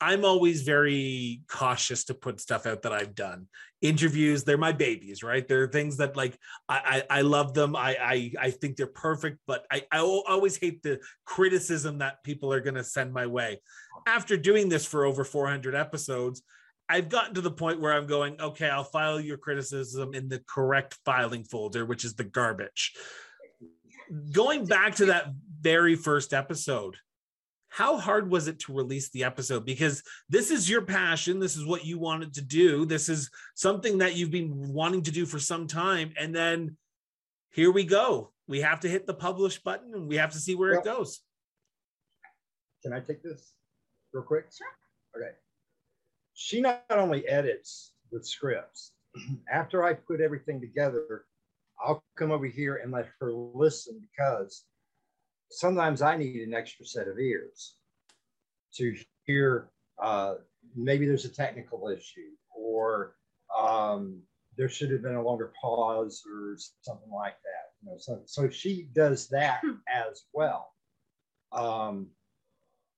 [0.03, 3.47] I'm always very cautious to put stuff out that I've done.
[3.81, 5.47] Interviews, they're my babies, right?
[5.47, 6.37] They're things that like
[6.67, 7.73] I I, I love them.
[7.73, 12.51] I, I I think they're perfect, but I, I always hate the criticism that people
[12.51, 13.61] are gonna send my way.
[14.05, 16.41] After doing this for over 400 episodes,
[16.89, 20.43] I've gotten to the point where I'm going, okay, I'll file your criticism in the
[20.49, 22.93] correct filing folder, which is the garbage.
[24.33, 25.27] Going back to that
[25.61, 26.97] very first episode,
[27.73, 29.65] how hard was it to release the episode?
[29.65, 31.39] Because this is your passion.
[31.39, 32.85] This is what you wanted to do.
[32.85, 36.13] This is something that you've been wanting to do for some time.
[36.19, 36.77] And then
[37.49, 38.31] here we go.
[38.47, 41.21] We have to hit the publish button and we have to see where it goes.
[42.83, 43.53] Can i take this
[44.13, 44.45] real quick?
[44.55, 44.67] Sure.
[45.17, 45.33] Okay.
[46.35, 48.91] She not only edits the scripts
[49.51, 51.25] after i put everything together
[51.83, 54.65] i'll come over here and let her listen because
[55.53, 57.75] sometimes I need an extra set of ears
[58.75, 59.69] to hear
[60.01, 60.35] uh,
[60.75, 63.15] maybe there's a technical issue or
[63.57, 64.21] um,
[64.57, 67.71] there should have been a longer pause or something like that.
[67.81, 69.73] You know, so, so she does that hmm.
[69.87, 70.71] as well.
[71.51, 72.07] Um,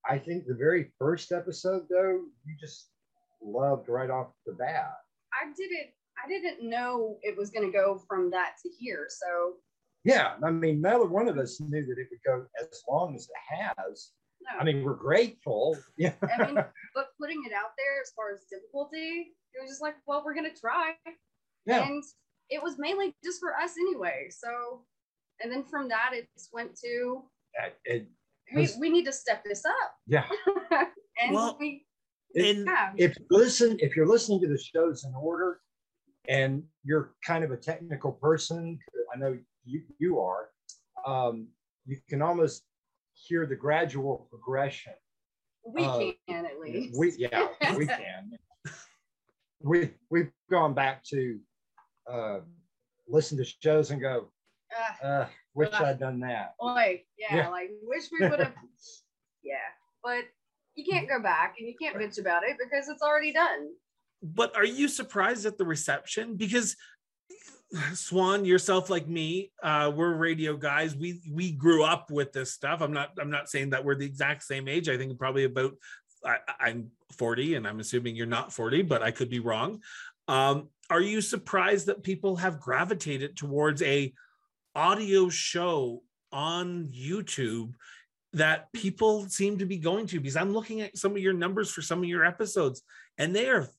[0.07, 2.89] I think the very first episode, though, you just
[3.41, 4.93] loved right off the bat.
[5.33, 5.89] I didn't.
[6.23, 9.07] I didn't know it was going to go from that to here.
[9.09, 9.55] So
[10.05, 13.23] yeah, I mean, neither one of us knew that it would go as long as
[13.23, 14.11] it has.
[14.41, 14.59] No.
[14.59, 15.77] I mean, we're grateful.
[15.97, 16.13] Yeah.
[16.21, 16.55] I mean,
[16.93, 20.35] but putting it out there as far as difficulty, it was just like, well, we're
[20.35, 20.93] gonna try.
[21.65, 21.87] Yeah.
[21.87, 22.03] And
[22.49, 24.27] it was mainly just for us anyway.
[24.29, 24.83] So,
[25.41, 27.23] and then from that, it just went to
[27.85, 28.07] it,
[28.53, 29.95] we, we need to step this up.
[30.05, 30.25] Yeah.
[31.21, 31.85] and well, we.
[32.35, 32.91] And yeah.
[32.97, 35.61] if listen, if you're listening to the shows in order,
[36.27, 38.77] and you're kind of a technical person,
[39.13, 40.49] I know you, you are,
[41.05, 41.47] um,
[41.85, 42.63] you can almost
[43.13, 44.93] hear the gradual progression.
[45.65, 46.97] We uh, can at least.
[46.97, 48.31] We yeah, we can.
[49.61, 51.39] we we've gone back to
[52.11, 52.39] uh,
[53.07, 54.29] listen to shows and go,
[55.03, 56.53] uh, uh wish I'd done that.
[56.59, 57.49] Like yeah, yeah.
[57.49, 58.53] like wish we would have.
[59.43, 59.55] yeah,
[60.03, 60.25] but
[60.75, 63.69] you can't go back and you can't bitch about it because it's already done.
[64.21, 66.35] But are you surprised at the reception?
[66.35, 66.75] Because
[67.93, 70.95] Swan, yourself like me, uh, we're radio guys.
[70.95, 72.81] We we grew up with this stuff.
[72.81, 74.89] I'm not I'm not saying that we're the exact same age.
[74.89, 75.73] I think probably about
[76.25, 79.81] I, I'm 40, and I'm assuming you're not 40, but I could be wrong.
[80.27, 84.13] Um, are you surprised that people have gravitated towards a
[84.75, 87.73] audio show on YouTube
[88.33, 90.19] that people seem to be going to?
[90.19, 92.81] Because I'm looking at some of your numbers for some of your episodes,
[93.17, 93.69] and they are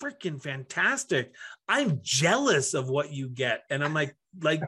[0.00, 1.32] freaking fantastic.
[1.68, 3.64] I'm jealous of what you get.
[3.70, 4.62] And I'm like, like,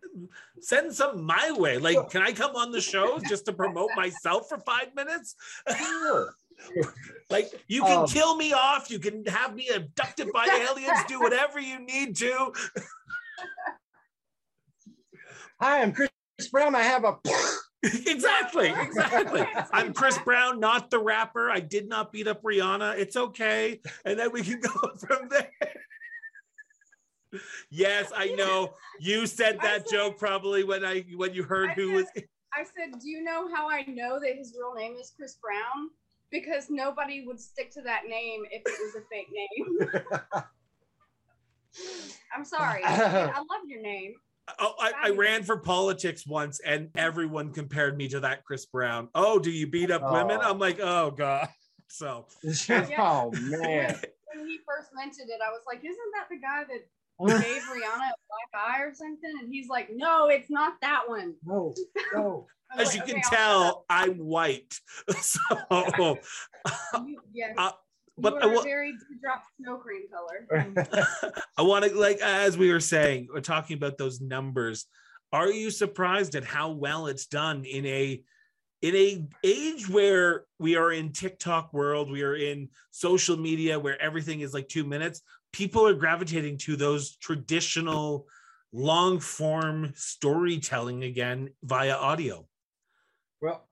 [0.60, 1.78] send some my way.
[1.78, 5.34] Like, can I come on the show just to promote myself for five minutes?
[7.30, 8.90] like, you can um, kill me off.
[8.90, 12.52] You can have me abducted by aliens, do whatever you need to.
[15.60, 16.10] Hi, I'm Chris
[16.50, 16.74] Brown.
[16.74, 17.16] I have a
[18.06, 19.46] exactly, exactly.
[19.72, 21.50] I'm Chris Brown, not the rapper.
[21.50, 22.98] I did not beat up Rihanna.
[22.98, 23.80] It's okay.
[24.04, 25.50] And then we can go from there.
[27.70, 28.74] yes, I know.
[28.98, 32.24] You said that said, joke probably when I when you heard I who said, was
[32.54, 35.90] I said, Do you know how I know that his real name is Chris Brown?
[36.30, 39.88] Because nobody would stick to that name if it was a fake name.
[42.34, 42.82] I'm sorry.
[42.84, 44.14] I love your name.
[44.58, 49.08] Oh, I, I, ran for politics once and everyone compared me to that Chris Brown.
[49.14, 50.12] Oh, do you beat up oh.
[50.12, 50.38] women?
[50.40, 51.48] I'm like, oh God.
[51.88, 52.26] So
[52.98, 54.00] oh man.
[54.34, 58.08] When he first mentioned it, I was like, isn't that the guy that gave Rihanna
[58.10, 59.32] a black eye or something?
[59.40, 61.36] And he's like, no, it's not that one.
[61.44, 61.72] No,
[62.12, 62.46] no.
[62.76, 64.74] As like, you can tell, I'm white.
[65.20, 65.38] So
[67.32, 67.54] yes.
[67.56, 67.70] Uh,
[68.18, 70.46] but you are I wa- very drop snow cream color.
[71.58, 74.86] I want to like as we were saying, we're talking about those numbers.
[75.32, 78.22] Are you surprised at how well it's done in a
[78.82, 84.00] in a age where we are in TikTok world, we are in social media where
[84.00, 85.22] everything is like two minutes.
[85.52, 88.26] People are gravitating to those traditional
[88.72, 92.46] long form storytelling again via audio.
[93.40, 93.66] Well,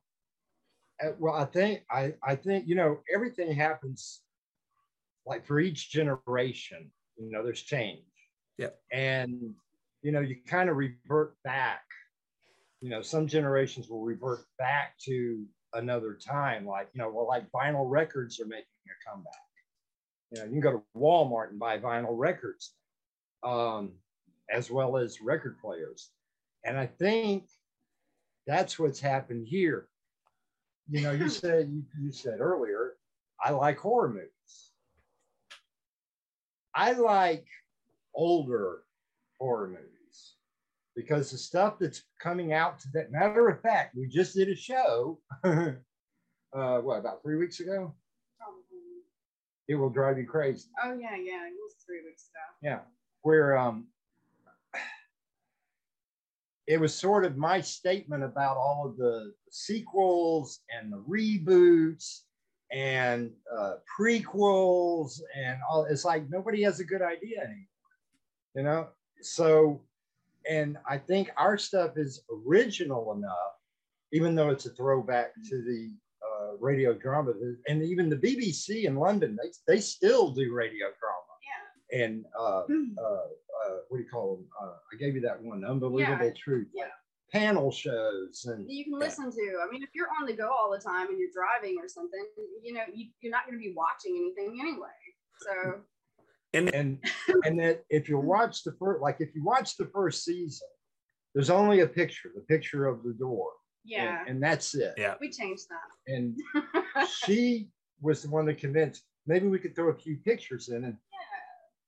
[1.02, 4.20] uh, well, I think I I think you know everything happens
[5.26, 8.04] like for each generation, you know, there's change.
[8.58, 8.68] Yeah.
[8.92, 9.54] And,
[10.02, 11.82] you know, you kind of revert back.
[12.80, 17.50] You know, some generations will revert back to another time, like, you know, well, like
[17.50, 19.32] vinyl records are making a comeback.
[20.30, 22.74] You know, you can go to Walmart and buy vinyl records,
[23.42, 23.92] um,
[24.50, 26.10] as well as record players.
[26.64, 27.44] And I think
[28.46, 29.88] that's what's happened here.
[30.88, 32.94] You know, you said you, you said earlier,
[33.42, 34.28] I like horror movies.
[36.74, 37.46] I like
[38.14, 38.82] older
[39.38, 40.34] horror movies
[40.96, 44.56] because the stuff that's coming out to that matter of fact, we just did a
[44.56, 45.72] show, uh,
[46.52, 47.94] what, about three weeks ago?
[48.38, 49.02] Probably.
[49.68, 50.68] It will drive you crazy.
[50.82, 51.46] Oh, yeah, yeah.
[51.46, 52.68] It was three weeks ago.
[52.68, 52.80] Yeah.
[53.22, 53.86] Where um,
[56.66, 62.20] it was sort of my statement about all of the sequels and the reboots
[62.74, 65.84] and uh, prequels and all.
[65.84, 67.66] It's like nobody has a good idea anymore,
[68.56, 68.88] you know.
[69.22, 69.80] So,
[70.50, 73.54] and I think our stuff is original enough,
[74.12, 75.92] even though it's a throwback to the
[76.26, 77.32] uh, radio drama,
[77.68, 81.32] and even the BBC in London, they they still do radio drama.
[81.48, 82.04] Yeah.
[82.04, 82.98] And uh, Hmm.
[82.98, 84.46] uh, uh, what do you call them?
[84.60, 86.32] Uh, I gave you that one, Unbelievable Yeah.
[86.36, 86.68] Truth.
[86.74, 86.88] Yeah.
[87.34, 88.98] Panel shows and you can Yeah.
[89.00, 89.60] listen to.
[89.60, 92.24] I mean, if you're on the go all the time and you're driving or something,
[92.62, 94.86] you know, you, you're not going to be watching anything anyway.
[95.40, 95.82] So
[96.52, 96.98] And and
[97.44, 100.68] and that if you watch the first, like if you watch the first season,
[101.34, 103.50] there's only a picture, the picture of the door,
[103.84, 104.94] yeah, and, and that's it.
[104.96, 105.14] Yeah.
[105.20, 106.14] we changed that.
[106.14, 106.38] And
[107.08, 107.68] she
[108.00, 110.96] was the one that convinced maybe we could throw a few pictures in, and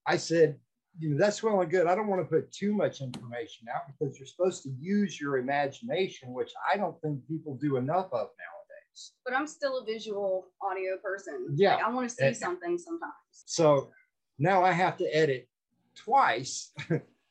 [0.08, 0.58] I said,
[0.98, 1.86] you know, that's well and good.
[1.86, 5.38] I don't want to put too much information out because you're supposed to use your
[5.38, 9.12] imagination, which I don't think people do enough of nowadays.
[9.24, 11.48] but I'm still a visual audio person.
[11.54, 11.76] Yeah.
[11.76, 12.32] Like, I want to see Eh.
[12.32, 13.12] something sometimes.
[13.44, 13.90] So
[14.38, 15.48] now I have to edit
[15.94, 16.72] twice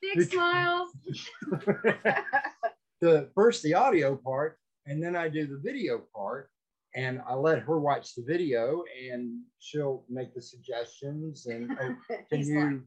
[0.02, 0.92] Big smile.
[3.02, 6.50] the first the audio part and then I do the video part
[6.96, 11.96] and I let her watch the video and she'll make the suggestions and oh,
[12.32, 12.84] can you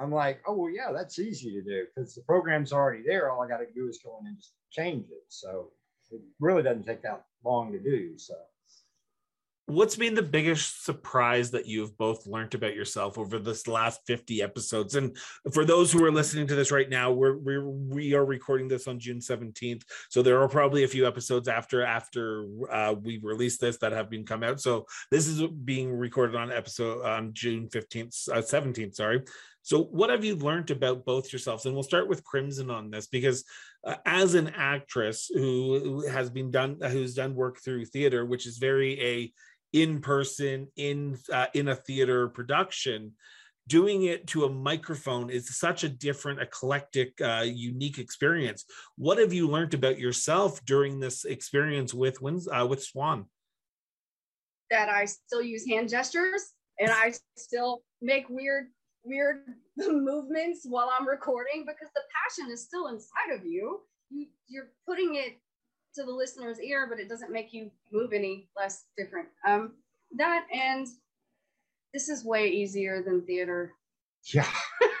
[0.00, 3.30] I'm like oh well yeah that's easy to do because the program's already there.
[3.30, 5.24] All I got to do is go in and just change it.
[5.28, 5.70] So
[6.10, 8.34] it really doesn't take that long to do so.
[9.68, 14.40] What's been the biggest surprise that you've both learned about yourself over this last 50
[14.40, 14.94] episodes?
[14.94, 15.16] And
[15.52, 18.86] for those who are listening to this right now we're, we're we are recording this
[18.86, 23.58] on june 17th so there are probably a few episodes after after uh, we release
[23.58, 24.60] this that have been come out.
[24.60, 29.24] So this is being recorded on episode on june 15th uh, 17th sorry
[29.66, 31.66] so what have you learned about both yourselves?
[31.66, 33.44] And we'll start with crimson on this because
[33.84, 38.58] uh, as an actress who, has been done who's done work through theater which is
[38.58, 39.32] very a
[39.72, 43.14] in person in uh, in a theater production
[43.66, 48.64] doing it to a microphone is such a different eclectic uh, unique experience.
[48.94, 53.26] What have you learned about yourself during this experience with uh, with swan?
[54.70, 58.66] That I still use hand gestures and I still make weird,
[59.06, 59.44] weird
[59.76, 63.80] movements while I'm recording because the passion is still inside of you.
[64.10, 65.38] you you're putting it
[65.94, 69.28] to the listener's ear, but it doesn't make you move any less different.
[69.46, 69.72] Um,
[70.16, 70.86] that and
[71.92, 73.72] this is way easier than theater.
[74.34, 74.46] yeah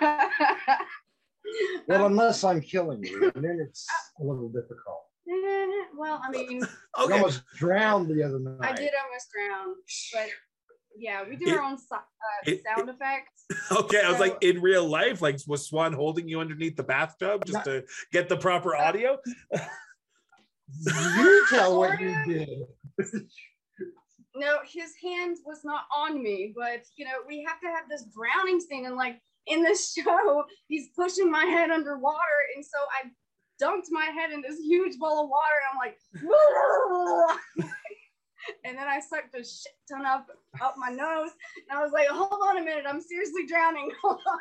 [1.86, 3.86] well Um, unless I'm killing you and then it's
[4.20, 5.66] a little difficult eh,
[5.96, 6.62] well, I mean,
[6.94, 9.74] I okay almost drowned the other night I did almost drown,
[10.12, 10.28] but
[10.98, 12.00] yeah, we do It- our own so- uh,
[12.46, 13.44] it- sound effects.
[13.70, 17.44] okay i was like in real life like was swan holding you underneath the bathtub
[17.46, 19.16] just to get the proper audio
[21.16, 22.48] you tell what you did
[24.34, 28.04] No, his hand was not on me, but you know, we have to have this
[28.14, 28.84] drowning scene.
[28.84, 32.38] And like in this show, he's pushing my head underwater.
[32.54, 33.08] And so I
[33.64, 35.56] dunked my head in this huge bowl of water.
[35.62, 35.96] And I'm like,
[38.64, 40.26] and then I sucked a shit ton up
[40.60, 41.30] up my nose.
[41.68, 43.90] And I was like, hold on a minute, I'm seriously drowning.
[44.02, 44.38] Hold on.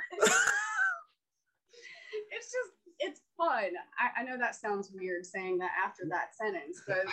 [2.31, 3.71] it's just it's fun.
[3.99, 7.05] I, I know that sounds weird saying that after that sentence, but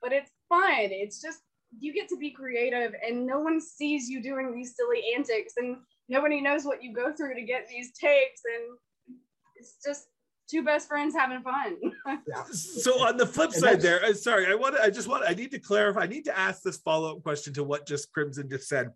[0.00, 0.88] but it's fun.
[0.90, 1.40] It's just
[1.78, 5.76] you get to be creative and no one sees you doing these silly antics and
[6.08, 8.76] nobody knows what you go through to get these takes and
[9.56, 10.08] it's just
[10.50, 11.76] two best friends having fun.
[12.52, 15.32] so on the flip side there uh, sorry i want to i just want i
[15.34, 18.68] need to clarify i need to ask this follow-up question to what just crimson just
[18.68, 18.90] said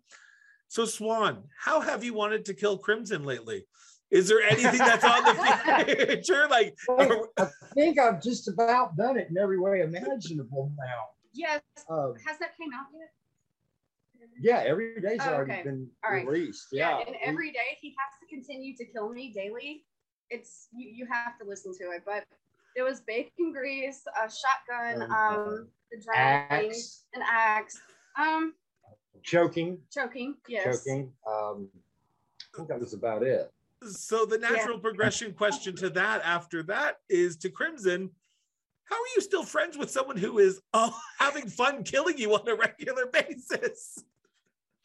[0.67, 3.65] so swan how have you wanted to kill crimson lately
[4.11, 6.75] is there anything that's on the future like
[7.37, 11.01] I think I've just about done it in every way imaginable now.
[11.33, 11.61] yes.
[11.89, 13.09] Uh, Has that came out yet?
[14.39, 15.63] yeah, every day's Oh, already okay.
[15.63, 16.25] been All right.
[16.27, 16.67] released.
[16.71, 16.99] Yeah.
[16.99, 17.05] Yeah.
[17.07, 19.83] And every day he has to continue to kill me daily.
[20.29, 22.03] It's you, you have to listen to it.
[22.05, 22.25] But
[22.75, 27.79] it was bacon grease, a shotgun, Um, um, the drowning, Axe, an axe,
[28.17, 28.53] um,
[29.23, 30.35] choking, choking.
[30.47, 30.83] Yes.
[30.83, 31.11] choking.
[31.27, 31.69] Um,
[32.53, 33.51] I think that was about it.
[33.89, 38.09] so the natural progression question to that after that is to crimson
[38.85, 42.47] how are you still friends with someone who is oh, having fun killing you on
[42.47, 44.03] a regular basis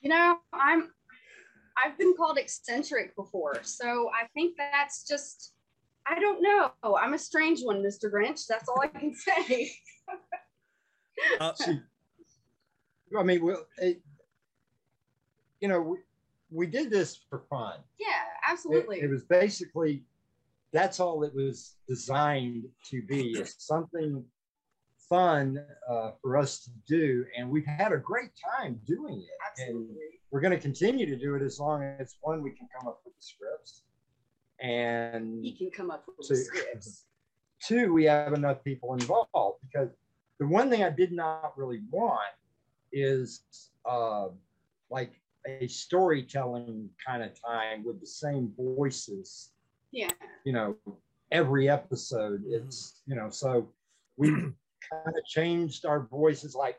[0.01, 0.91] You know, I'm
[1.85, 5.53] I've been called eccentric before, so I think that's just
[6.07, 6.71] I don't know.
[6.97, 8.11] I'm a strange one, Mr.
[8.11, 8.47] Grinch.
[8.47, 9.71] That's all I can say.
[11.41, 11.79] uh, See,
[13.19, 14.01] I mean, well, it,
[15.61, 15.99] you know, we,
[16.51, 17.75] we did this for fun.
[17.99, 19.01] yeah, It, absolutely.
[19.01, 20.03] it was basically
[20.73, 24.25] that's all it was designed to be is something
[25.11, 27.27] fun uh, for us to do.
[27.37, 29.29] And we've had a great time doing it.
[29.51, 29.89] Absolutely.
[29.89, 29.97] And
[30.31, 33.03] we're going to continue to do it as long as one, we can come up
[33.05, 33.83] with the scripts.
[34.61, 37.05] And He can come up with the scripts.
[37.63, 39.91] two, we have enough people involved because
[40.39, 42.21] the one thing I did not really want
[42.93, 43.43] is
[43.85, 44.29] uh,
[44.91, 45.13] like
[45.47, 49.51] a storytelling kind of time with the same voices,
[49.93, 50.11] Yeah.
[50.45, 50.77] you know,
[51.33, 52.43] every episode.
[52.47, 53.69] It's, you know, so
[54.17, 54.31] we
[54.91, 56.55] kind of changed our voices.
[56.55, 56.79] Like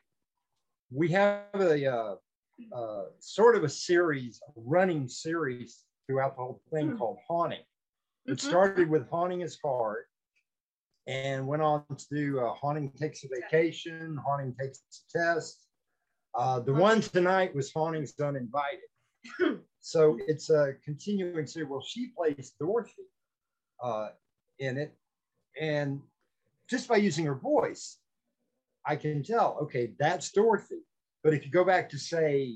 [0.91, 2.15] we have a uh,
[2.75, 6.97] uh, sort of a series, a running series throughout the whole thing Mhm.
[6.97, 7.63] called Haunting.
[8.25, 8.41] It Mhm.
[8.41, 10.05] started with Haunting is Hard
[11.07, 15.67] and went on to do uh, Haunting Takes a Vacation, Haunting Takes a Test.
[16.33, 18.89] Uh, the one tonight was Haunting's Uninvited.
[19.81, 21.69] so it's a continuing series.
[21.69, 23.07] Well, she plays Dorothy
[23.83, 24.09] uh,
[24.59, 24.95] in it.
[25.59, 26.01] And
[26.71, 27.97] just by using her voice,
[28.87, 30.79] I can tell, okay, that's Dorothy.
[31.23, 32.55] But if you go back to, say,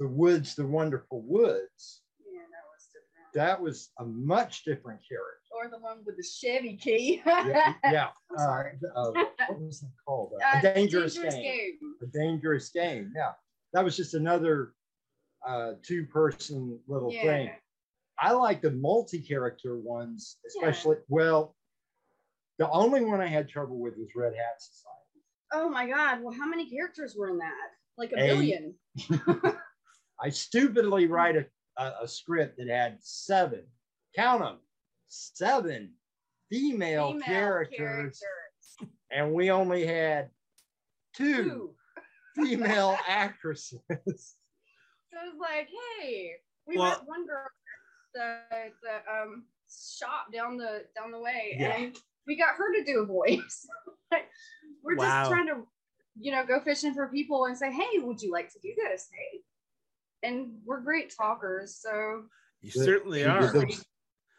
[0.00, 2.88] The Woods, The Wonderful Woods, Yeah, that was
[3.34, 5.32] that was a much different character.
[5.52, 7.22] Or the one with the Chevy key.
[7.24, 8.08] yeah, yeah.
[8.38, 10.32] Uh, uh, what was that called?
[10.34, 11.30] Uh, a dangerous, game.
[11.30, 11.78] game.
[12.02, 13.10] A dangerous game.
[13.16, 13.30] Yeah,
[13.72, 14.72] that was just another
[15.46, 17.22] uh, two-person little Yeah.
[17.22, 17.50] thing.
[18.18, 20.96] I like the multi-character ones, especially.
[21.08, 21.55] Well,
[22.58, 24.92] the only one I had trouble with was Red Hat Society.
[25.52, 26.22] Oh my God.
[26.22, 27.52] Well, how many characters were in that?
[27.98, 28.28] Like a Eight.
[28.28, 28.74] billion.
[30.22, 31.46] I stupidly write a,
[31.78, 33.64] a, a script that had seven,
[34.14, 34.58] count them,
[35.08, 35.92] seven
[36.50, 38.20] female, Female characters,
[39.10, 40.30] and we only had
[41.14, 41.44] two.
[41.44, 41.74] Two.
[42.44, 43.80] female actresses.
[43.88, 44.04] So it
[45.12, 45.68] was like,
[46.00, 46.32] hey,
[46.66, 47.52] we Well- met one girl at
[48.14, 51.76] the the um shop down the down the way, Yeah.
[51.76, 51.96] and
[52.26, 53.66] we got her to do a voice.
[54.82, 55.22] We're Wow.
[55.22, 55.66] just trying to,
[56.18, 59.08] you know, go fishing for people and say, hey, would you like to do this?
[59.12, 59.40] Hey,
[60.28, 62.24] and we're great talkers, so
[62.62, 63.50] You The- certainly are.
[63.52, 63.84] The,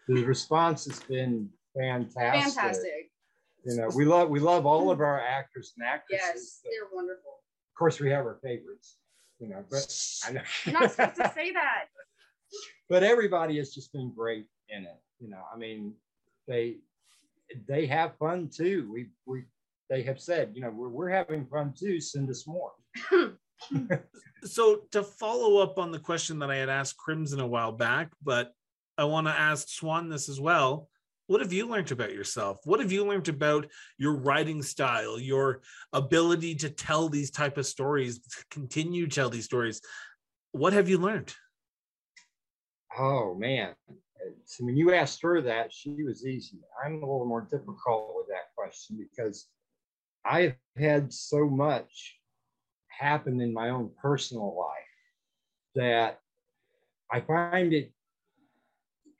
[0.07, 2.53] the response has been fantastic.
[2.55, 3.11] fantastic.
[3.65, 6.21] You know, we love we love all of our actors and actresses.
[6.23, 7.31] Yes, they're wonderful.
[7.73, 8.97] Of course, we have our favorites.
[9.39, 9.85] You know, but
[10.25, 10.41] I know.
[10.65, 11.85] You're not supposed to say that.
[12.89, 14.99] but everybody has just been great in it.
[15.19, 15.93] You know, I mean,
[16.47, 16.77] they
[17.67, 18.89] they have fun too.
[18.91, 19.43] We we
[19.89, 22.01] they have said, you know, we're, we're having fun too.
[22.01, 22.71] Send us more.
[24.43, 28.11] so to follow up on the question that I had asked Crimson a while back,
[28.21, 28.51] but
[28.97, 30.89] I want to ask Swan this as well.
[31.27, 32.59] What have you learned about yourself?
[32.63, 33.67] What have you learned about
[33.97, 39.29] your writing style, your ability to tell these type of stories, to continue to tell
[39.29, 39.81] these stories?
[40.53, 41.33] What have you learned?
[42.97, 43.73] Oh man.
[44.45, 46.59] So when you asked her that, she was easy.
[46.83, 49.47] I'm a little more difficult with that question because
[50.25, 52.17] I've had so much
[52.87, 54.77] happen in my own personal life
[55.75, 56.19] that
[57.11, 57.91] I find it,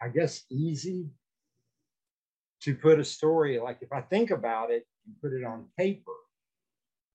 [0.01, 1.10] I guess, easy
[2.62, 3.60] to put a story.
[3.60, 6.12] Like if I think about it and put it on paper,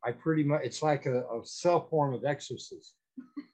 [0.05, 2.95] I pretty much, it's like a, a self form of exorcism.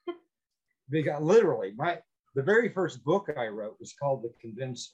[0.89, 1.99] because literally, my,
[2.35, 4.91] the very first book I wrote was called The Convincer.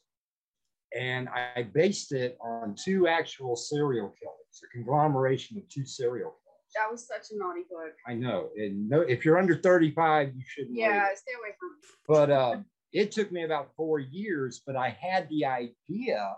[0.96, 6.72] And I based it on two actual serial killers, a conglomeration of two serial killers.
[6.76, 7.94] That was such a naughty book.
[8.08, 8.50] I know.
[8.56, 10.78] And no, if you're under 35, you shouldn't.
[10.78, 11.88] read Yeah, stay away from it.
[12.08, 12.58] But uh,
[12.94, 16.36] it took me about four years, but I had the idea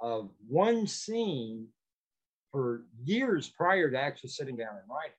[0.00, 1.68] of one scene
[2.50, 5.14] for years prior to actually sitting down and writing.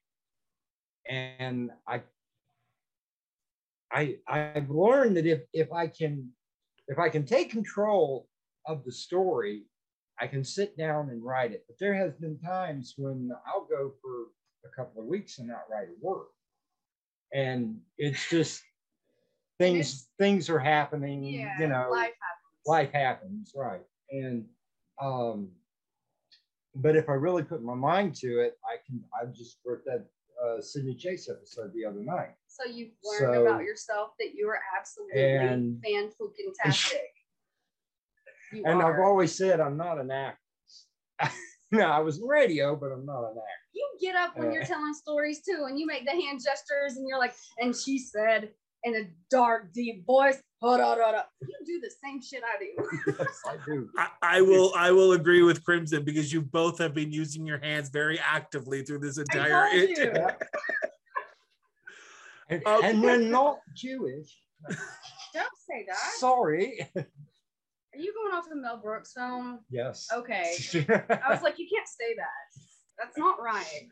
[1.08, 2.02] And I
[3.92, 6.30] I I've learned that if if I can
[6.88, 8.28] if I can take control
[8.66, 9.64] of the story,
[10.20, 11.64] I can sit down and write it.
[11.66, 14.26] But there has been times when I'll go for
[14.64, 16.26] a couple of weeks and not write a word.
[17.32, 18.62] And it's just
[19.58, 22.66] things It's- things are happening, Yeah, you know life happens.
[22.66, 23.82] life happens, right?
[24.10, 24.46] And
[25.00, 25.50] um,
[26.74, 29.02] but if I really put my mind to it, I can.
[29.20, 30.06] I just wrote that
[30.44, 32.34] uh, Sydney Chase episode the other night.
[32.48, 37.00] So you've learned So- about yourself that you are absolutely And- fan fucking tastic.
[38.52, 40.38] You And I've always said I'm not an actor.
[41.72, 43.68] no, I was in radio, but I'm not an actor.
[43.72, 44.66] you get up when you're Uh.
[44.66, 48.52] telling stories too, and you make the hand gestures, and you're like, and she said
[48.86, 53.12] in a dark, deep voice, you do the same shit I do.
[53.18, 53.90] yes, I do.
[53.98, 57.58] I, I will I will agree with Crimson because you both have been using your
[57.58, 60.14] hands very actively through this entire told you.
[62.48, 64.38] And, Um, and they're not Jewish.
[64.68, 66.12] Don't say that.
[66.16, 66.88] Sorry.
[66.94, 69.64] Are you going off the Mel Brooks film?
[69.68, 70.06] Yes.
[70.14, 70.54] Okay.
[70.88, 72.62] I was like, you can't say that.
[73.00, 73.88] That's not right.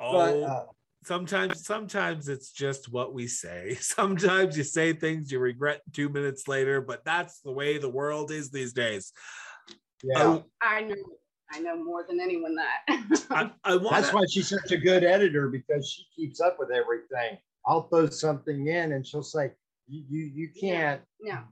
[0.00, 0.64] Oh, but, uh,
[1.04, 3.74] sometimes sometimes it's just what we say.
[3.80, 8.30] Sometimes you say things you regret two minutes later, but that's the way the world
[8.30, 9.12] is these days.
[10.02, 10.22] Yeah.
[10.22, 10.94] Oh, I know.
[11.52, 13.24] I know more than anyone that.
[13.30, 14.00] I, I wanna...
[14.00, 17.38] That's why she's such a good editor because she keeps up with everything.
[17.66, 19.52] I'll throw something in and she'll say,
[19.86, 21.42] "You you, you can't." Yeah.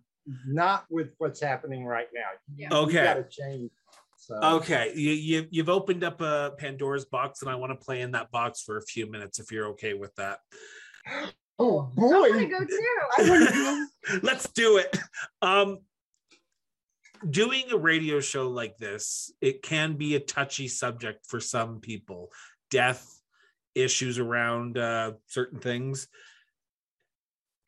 [0.47, 2.29] Not with what's happening right now.
[2.55, 2.73] Yeah.
[2.73, 2.93] Okay.
[2.93, 3.71] You got to change.
[4.23, 4.39] So.
[4.41, 8.13] Okay, you, you you've opened up a Pandora's box, and I want to play in
[8.13, 10.39] that box for a few minutes if you're okay with that.
[11.59, 12.99] Oh boy, I want to go too.
[13.19, 14.19] I want to go.
[14.23, 14.99] Let's do it.
[15.43, 15.79] Um,
[17.29, 22.33] doing a radio show like this, it can be a touchy subject for some people.
[22.71, 23.07] Death,
[23.75, 26.09] issues around uh, certain things.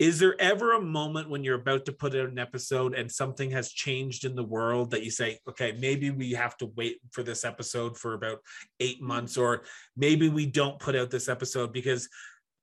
[0.01, 3.51] Is there ever a moment when you're about to put out an episode and something
[3.53, 7.23] has changed in the world that you say, okay, maybe we have to wait for
[7.23, 8.41] this episode for about
[8.81, 9.63] eight months, or
[9.97, 12.09] maybe we don't put out this episode because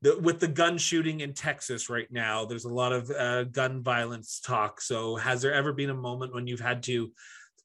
[0.02, 3.82] the, with the gun shooting in Texas right now, there's a lot of uh, gun
[3.82, 4.82] violence talk.
[4.82, 7.12] So, has there ever been a moment when you've had to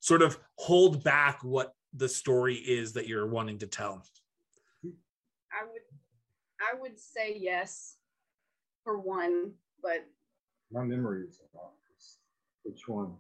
[0.01, 4.05] sort of hold back what the story is that you're wanting to tell?
[4.85, 5.81] I would,
[6.61, 7.97] I would say yes
[8.87, 9.51] for one,
[9.83, 10.07] but
[10.71, 11.73] my memory is off.
[12.63, 13.15] Which one?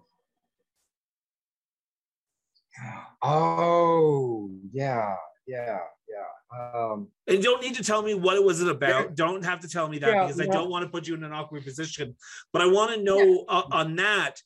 [3.23, 5.14] Oh, yeah,
[5.47, 6.73] yeah, yeah.
[6.75, 9.17] Um, and you don't need to tell me what it was it about.
[9.17, 11.25] Don't have to tell me that yeah, because I don't want to put you in
[11.25, 12.14] an awkward position.
[12.53, 13.43] But I want to know yeah.
[13.49, 14.41] uh, on that.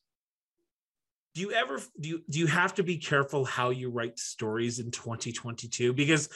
[1.35, 4.81] Do you ever do you do you have to be careful how you write stories
[4.81, 5.93] in 2022?
[5.93, 6.29] Because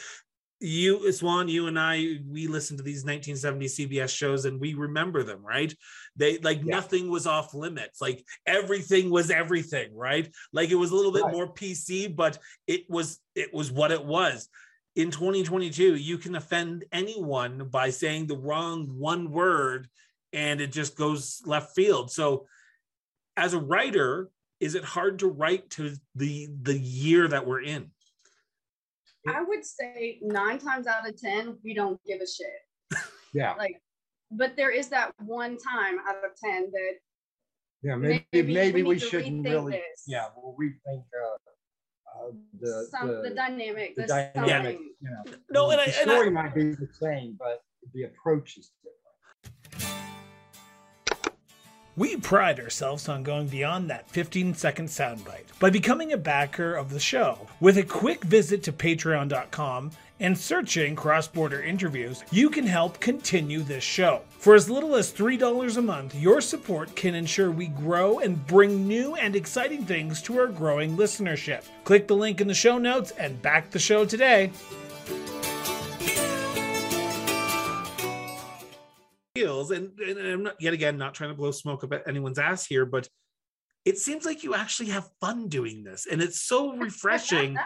[0.65, 5.23] you Swan, you and I, we listen to these 1970 CBS shows and we remember
[5.23, 5.73] them, right?
[6.17, 6.77] They like yeah.
[6.77, 10.33] nothing was off limits, like everything was everything, right?
[10.53, 11.33] Like it was a little bit right.
[11.33, 14.49] more PC, but it was it was what it was.
[14.97, 19.89] In 2022, you can offend anyone by saying the wrong one word
[20.33, 22.11] and it just goes left field.
[22.11, 22.47] So
[23.37, 27.91] as a writer, is it hard to write to the the year that we're in?
[29.27, 33.01] I would say nine times out of 10, we don't give a shit.
[33.33, 33.55] Yeah.
[33.55, 33.83] Like,
[34.31, 36.93] but there is that one time out of 10 that.
[37.83, 39.72] Yeah, maybe, maybe, maybe we, we shouldn't really.
[39.72, 40.05] This.
[40.07, 41.35] Yeah, we'll rethink uh,
[42.14, 43.97] uh, the, Some, the, the dynamic.
[43.97, 44.79] The, the dynamic.
[44.79, 48.05] You know, no, and the I, story and I, might be the same, but the
[48.05, 48.70] approach is
[51.97, 56.90] We pride ourselves on going beyond that 15 second soundbite by becoming a backer of
[56.90, 57.47] the show.
[57.61, 63.62] With a quick visit to patreon.com and searching cross border interviews, you can help continue
[63.62, 64.22] this show.
[64.40, 68.88] For as little as $3 a month, your support can ensure we grow and bring
[68.88, 71.62] new and exciting things to our growing listenership.
[71.84, 74.51] Click the link in the show notes and back the show today.
[79.35, 82.66] Feels, and, and I'm not yet again not trying to blow smoke up anyone's ass
[82.66, 83.09] here, but
[83.85, 87.57] it seems like you actually have fun doing this, and it's so refreshing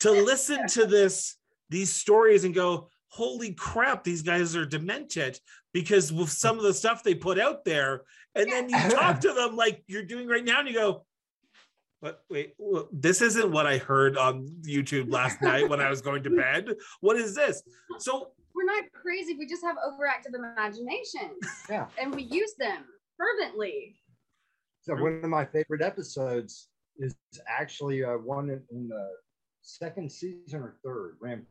[0.00, 1.36] to listen to this
[1.70, 5.38] these stories and go, "Holy crap, these guys are demented!"
[5.72, 8.02] Because with some of the stuff they put out there,
[8.34, 11.04] and then you talk to them like you're doing right now, and you go,
[12.00, 12.54] but wait,
[12.92, 16.76] this isn't what I heard on YouTube last night when I was going to bed.
[17.00, 17.62] What is this?
[17.98, 19.36] So we're not crazy.
[19.38, 21.38] We just have overactive imaginations.
[21.70, 21.86] Yeah.
[22.00, 22.84] And we use them
[23.16, 23.96] fervently.
[24.82, 27.14] So one of my favorite episodes is
[27.46, 29.08] actually uh, one in, in the
[29.60, 31.46] second season or third, Rampage.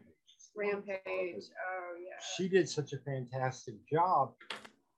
[0.55, 0.97] Rampage.
[1.05, 2.18] Oh yeah.
[2.36, 4.34] She did such a fantastic job.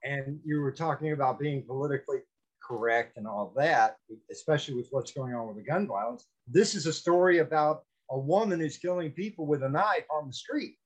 [0.03, 2.20] And you were talking about being politically
[2.66, 3.97] correct and all that,
[4.32, 6.26] especially with what's going on with the gun violence.
[6.47, 10.34] This is a story about a woman who's killing people with a knife on the
[10.34, 10.78] street.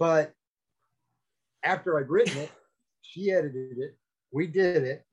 [0.00, 0.32] But
[1.62, 2.50] after I'd written it,
[3.02, 3.98] she edited it,
[4.32, 5.04] we did it,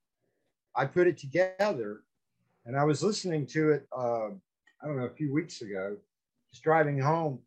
[0.75, 2.03] I put it together,
[2.65, 5.97] and I was listening to it, uh, I don't know, a few weeks ago,
[6.49, 7.39] just driving home.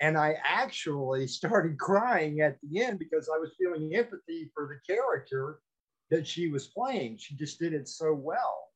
[0.00, 4.94] And I actually started crying at the end because I was feeling empathy for the
[4.94, 5.60] character
[6.10, 7.18] that she was playing.
[7.18, 8.68] She just did it so well.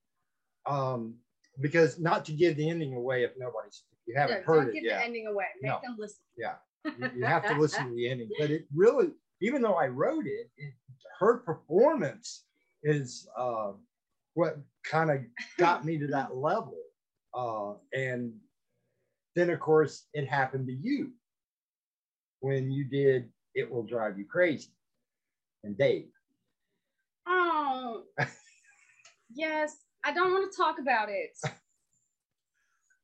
[0.66, 1.14] Um,
[1.61, 4.85] because not to give the ending away if nobody's if you haven't heard it give
[4.85, 4.99] yet.
[4.99, 5.47] the ending away.
[5.62, 5.81] Make no.
[5.83, 6.20] them listen.
[6.37, 6.55] Yeah
[6.85, 8.31] you, you have to listen to the ending.
[8.39, 9.09] But it really,
[9.41, 10.74] even though I wrote it, it
[11.18, 12.45] her performance
[12.83, 13.72] is uh,
[14.35, 15.18] what kind of
[15.59, 16.78] got me to that level.
[17.35, 18.33] Uh, and
[19.37, 21.12] then, of course, it happened to you
[22.41, 24.70] when you did It Will Drive You Crazy
[25.62, 26.09] and Dave.
[27.26, 28.03] Oh,
[29.35, 29.76] yes.
[30.05, 31.37] I don't want to talk about it.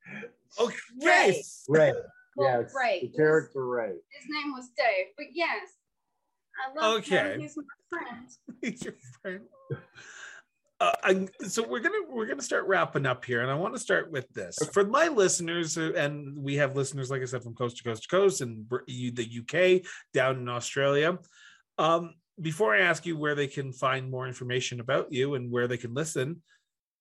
[0.61, 0.77] okay.
[1.05, 1.45] Ray.
[1.68, 1.93] Ray.
[2.37, 3.01] Well, yeah, Ray.
[3.03, 3.93] The character his, Ray.
[4.11, 5.68] His name was Dave, but yes,
[6.57, 7.32] I love okay.
[7.32, 7.41] him.
[7.41, 8.28] He's my friend.
[8.62, 9.41] He's your friend.
[10.78, 13.80] Uh, I, so we're gonna we're gonna start wrapping up here, and I want to
[13.80, 17.78] start with this for my listeners, and we have listeners, like I said, from coast
[17.78, 21.18] to coast to coast, and the UK, down in Australia.
[21.78, 25.66] Um, before I ask you where they can find more information about you and where
[25.66, 26.43] they can listen,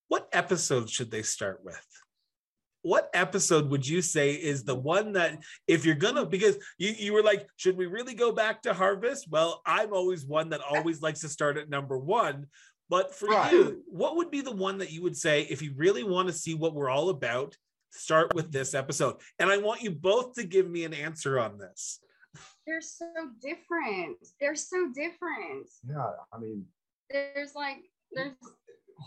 [0.07, 1.86] what episode should they start with?
[2.86, 7.13] What episode would you say is the one that if you're gonna because you, you
[7.13, 9.27] were like, should we really go back to harvest?
[9.31, 12.45] Well, I'm always one that always likes to start at number one.
[12.88, 13.51] But for right.
[13.51, 16.33] you, what would be the one that you would say if you really want to
[16.33, 17.57] see what we're all about?
[17.89, 19.15] Start with this episode.
[19.39, 21.99] And I want you both to give me an answer on this.
[22.67, 23.07] They're so
[23.41, 24.17] different.
[24.39, 25.71] They're so different.
[25.89, 26.65] Yeah, I mean,
[27.09, 27.77] there's like
[28.11, 28.33] there's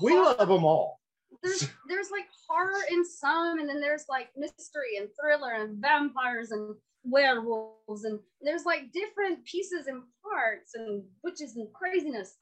[0.02, 0.98] we love them all.
[1.42, 6.50] There's there's like horror in some, and then there's like mystery and thriller and vampires
[6.50, 6.74] and
[7.04, 12.36] werewolves, and there's like different pieces and parts and witches and craziness.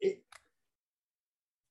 [0.00, 0.22] It,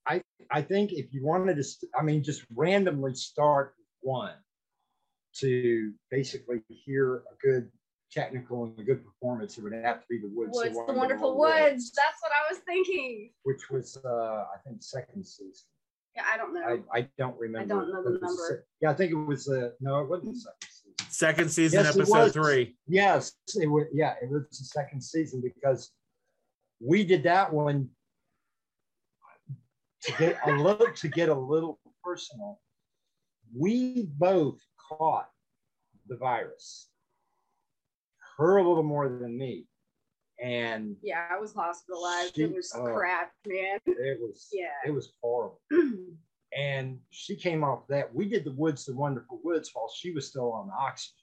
[0.08, 1.64] I I think if you wanted to,
[1.98, 4.36] I mean, just randomly start one
[5.38, 7.72] to basically hear a good
[8.12, 10.52] technical and a good performance, it would have to be the Woods.
[10.54, 11.72] Woods, the, the Wonderful Woods.
[11.72, 11.92] Woods.
[11.96, 13.32] That's what I was thinking.
[13.44, 15.68] Which was, uh, I think, second season.
[16.16, 16.84] Yeah, I don't know.
[16.94, 17.74] I, I don't remember.
[17.74, 18.66] I don't know the number.
[18.82, 19.48] Yeah, I think it was.
[19.48, 21.10] Uh, no, it wasn't second season.
[21.10, 22.76] Second season, yes, episode three.
[22.88, 23.86] Yes, it was.
[23.94, 25.92] Yeah, it was the second season because
[26.80, 27.90] we did that one
[30.04, 32.60] to get a little to get a little personal.
[33.56, 34.60] We both
[34.90, 35.30] caught
[36.08, 36.90] the virus
[38.38, 39.66] her a little more than me.
[40.42, 42.36] And yeah, I was hospitalized.
[42.36, 43.80] She, it was uh, crap, man.
[43.86, 45.62] It was yeah, it was horrible.
[46.58, 48.14] and she came off that.
[48.14, 51.18] We did the Woods, the Wonderful Woods, while she was still on the oxygen.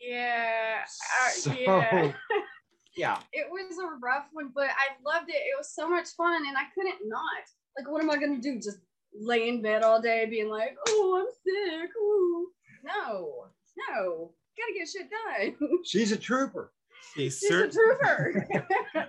[0.00, 2.12] Yeah, uh, so, yeah.
[2.96, 3.18] yeah.
[3.32, 5.34] It was a rough one, but I loved it.
[5.34, 7.42] It was so much fun, and I couldn't not.
[7.76, 8.56] Like, what am I gonna do?
[8.56, 8.78] Just
[9.12, 12.48] lay in bed all day, being like, "Oh, I'm sick." Ooh.
[12.84, 13.46] No,
[13.88, 15.80] no gotta get shit done.
[15.84, 16.72] She's a trooper.
[17.14, 18.46] She's, She's a trooper.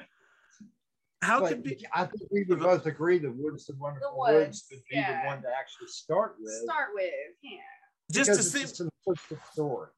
[1.21, 1.85] How but could be?
[1.93, 4.97] I think we would both agree that Woods and Wonderful the Woods, woods would be
[4.97, 5.21] yeah.
[5.21, 6.53] the one to actually start with.
[6.63, 7.57] Start with, yeah.
[8.11, 9.91] Just because to see simplistic stories.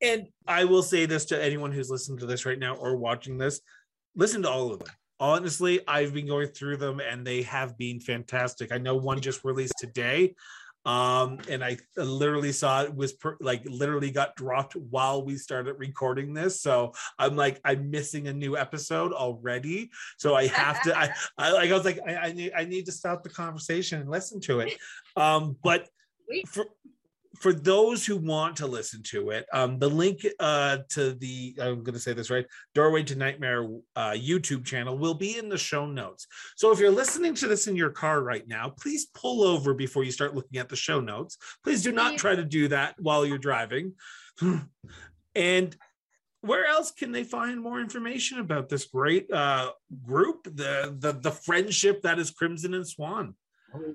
[0.00, 3.36] And I will say this to anyone who's listening to this right now or watching
[3.36, 3.60] this:
[4.16, 4.88] listen to all of them.
[5.18, 8.72] Honestly, I've been going through them and they have been fantastic.
[8.72, 10.34] I know one just released today
[10.86, 15.74] um and i literally saw it was per, like literally got dropped while we started
[15.78, 16.60] recording this.
[16.62, 19.90] So i'm like i'm missing a new episode already.
[20.16, 22.86] So i have to i i like i was like I, I need i need
[22.86, 24.72] to stop the conversation and listen to it.
[25.16, 25.88] Um but
[26.46, 26.66] for
[27.38, 31.82] for those who want to listen to it, um, the link uh, to the I'm
[31.82, 35.58] going to say this right, Doorway to Nightmare uh, YouTube channel will be in the
[35.58, 36.26] show notes.
[36.56, 40.02] So if you're listening to this in your car right now, please pull over before
[40.02, 41.38] you start looking at the show notes.
[41.62, 43.94] Please do not try to do that while you're driving.
[45.34, 45.76] and
[46.40, 49.70] where else can they find more information about this great uh,
[50.04, 53.34] group, the, the the friendship that is Crimson and Swan?
[53.74, 53.94] Oh.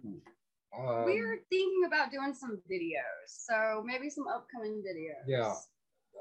[0.78, 5.24] Um, We're thinking about doing some videos, so maybe some upcoming videos.
[5.28, 5.54] Yeah.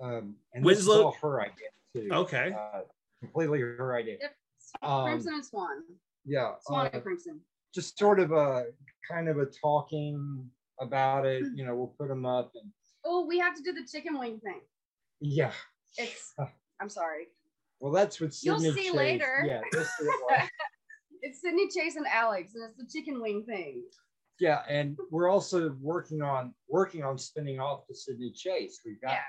[0.03, 2.09] Um, and Winslow- this is all her idea too.
[2.13, 2.53] Okay.
[2.53, 2.81] Uh,
[3.21, 4.17] completely her idea.
[4.21, 4.35] Yep.
[4.83, 5.83] Um, Crimson and Swan.
[6.25, 6.53] Yeah.
[6.63, 7.41] Swan uh, and Crimson.
[7.75, 8.67] Just sort of a
[9.11, 10.49] kind of a talking
[10.81, 11.45] about it.
[11.55, 12.71] You know, we'll put them up and.
[13.05, 14.61] Oh, we have to do the chicken wing thing.
[15.21, 15.53] Yeah.
[15.99, 16.35] It's.
[16.81, 17.27] I'm sorry.
[17.81, 19.45] Well, that's what Sydney You'll see Chase, later.
[19.47, 19.61] Yeah.
[21.23, 23.83] it's Sydney Chase and Alex, and it's the chicken wing thing
[24.41, 28.81] yeah, and we're also working on working on spinning off to Sydney Chase.
[28.85, 29.21] We've got yeah.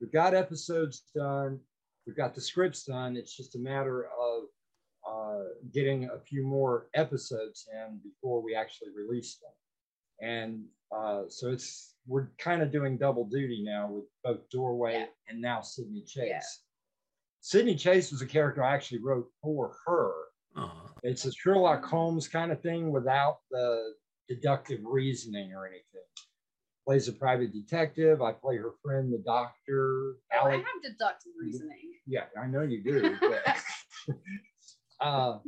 [0.00, 1.60] we've got episodes done,
[2.06, 3.16] we've got the scripts done.
[3.16, 4.44] It's just a matter of
[5.08, 10.28] uh, getting a few more episodes in before we actually release them.
[10.28, 10.64] And
[10.96, 15.06] uh, so it's we're kind of doing double duty now with both Doorway yeah.
[15.28, 16.28] and now Sydney Chase.
[16.28, 16.40] Yeah.
[17.40, 20.12] Sydney Chase was a character I actually wrote for her.
[20.56, 20.88] Uh-huh.
[21.02, 23.92] It's a Sherlock Holmes kind of thing without the
[24.28, 25.82] deductive reasoning or anything.
[26.86, 28.22] Plays a private detective.
[28.22, 30.14] I play her friend, the doctor.
[30.32, 31.94] Oh, I have deductive reasoning.
[32.06, 33.16] Yeah, I know you do.
[33.20, 34.16] But,
[35.00, 35.38] uh,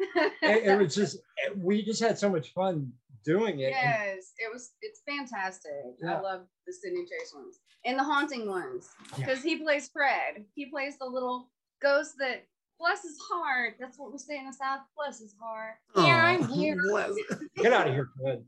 [0.42, 1.18] it, it, was just
[1.56, 2.92] we just had so much fun
[3.26, 3.70] doing it.
[3.70, 4.70] Yes, it was.
[4.80, 5.72] It's fantastic.
[6.02, 6.16] Yeah.
[6.16, 9.50] I love the Sydney Chase ones and the haunting ones because yeah.
[9.50, 10.44] he plays Fred.
[10.54, 11.50] He plays the little
[11.82, 12.46] ghost that
[12.80, 13.74] bless his heart.
[13.78, 14.80] That's what we say in the South.
[14.96, 15.74] Bless his heart.
[15.94, 16.04] Aww.
[16.04, 16.76] Here I'm here.
[17.56, 18.44] Get out of here, Fred.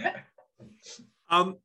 [1.28, 1.56] um,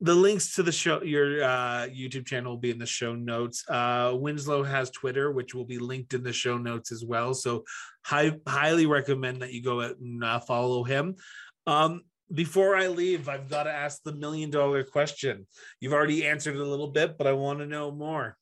[0.00, 3.64] the links to the show, your uh, YouTube channel will be in the show notes.
[3.68, 7.32] Uh, Winslow has Twitter, which will be linked in the show notes as well.
[7.32, 7.64] So,
[8.10, 11.16] I highly recommend that you go out and uh, follow him.
[11.66, 12.02] Um,
[12.32, 15.46] before I leave, I've got to ask the million dollar question.
[15.80, 18.36] You've already answered it a little bit, but I want to know more.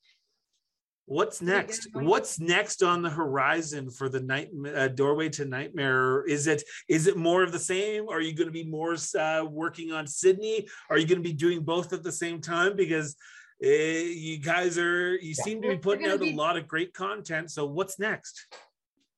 [1.05, 1.89] What's next?
[1.93, 6.23] What's next on the horizon for the night uh, doorway to nightmare?
[6.23, 8.07] Is it is it more of the same?
[8.07, 10.65] Are you going to be more uh, working on Sydney?
[10.89, 12.77] Are you going to be doing both at the same time?
[12.77, 13.17] Because
[13.63, 16.93] uh, you guys are you seem to be putting out be, a lot of great
[16.93, 17.51] content.
[17.51, 18.47] So what's next?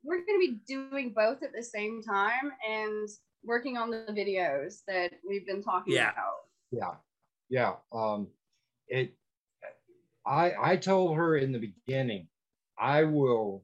[0.03, 3.07] We're going to be doing both at the same time and
[3.43, 6.11] working on the videos that we've been talking yeah.
[6.11, 6.33] about.
[6.71, 6.93] Yeah,
[7.47, 7.73] yeah.
[7.91, 8.27] Um,
[8.87, 9.15] it
[10.25, 12.27] I I told her in the beginning,
[12.79, 13.63] I will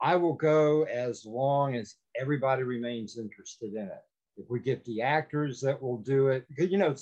[0.00, 4.02] I will go as long as everybody remains interested in it.
[4.36, 6.94] If we get the actors that will do it, because you know,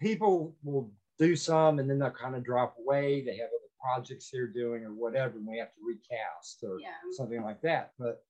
[0.00, 3.24] people will do some and then they'll kind of drop away.
[3.24, 6.90] They have other projects they're doing or whatever, and we have to recast or yeah.
[7.12, 7.92] something like that.
[7.98, 8.22] But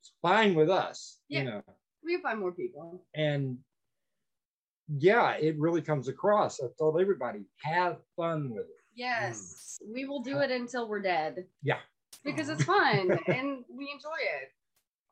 [0.00, 1.38] it's fine with us, yeah.
[1.38, 1.62] you know.
[2.04, 3.02] We find more people.
[3.14, 3.56] And
[4.88, 6.60] yeah, it really comes across.
[6.60, 8.84] I told everybody, have fun with it.
[8.94, 9.92] Yes, mm.
[9.94, 11.44] we will do it until we're dead.
[11.62, 11.78] Yeah.
[12.24, 14.50] Because it's fun and we enjoy it.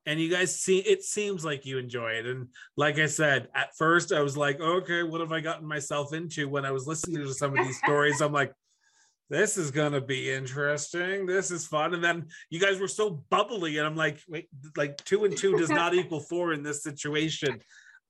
[0.04, 2.26] And you guys see, it seems like you enjoy it.
[2.26, 6.12] And like I said, at first I was like, okay, what have I gotten myself
[6.12, 6.48] into?
[6.48, 8.52] When I was listening to some of these stories, I'm like,
[9.30, 11.24] this is gonna be interesting.
[11.24, 11.94] This is fun.
[11.94, 15.56] And then you guys were so bubbly, and I'm like, wait, like two and two
[15.56, 17.60] does not equal four in this situation.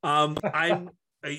[0.02, 0.90] Um, I'm I,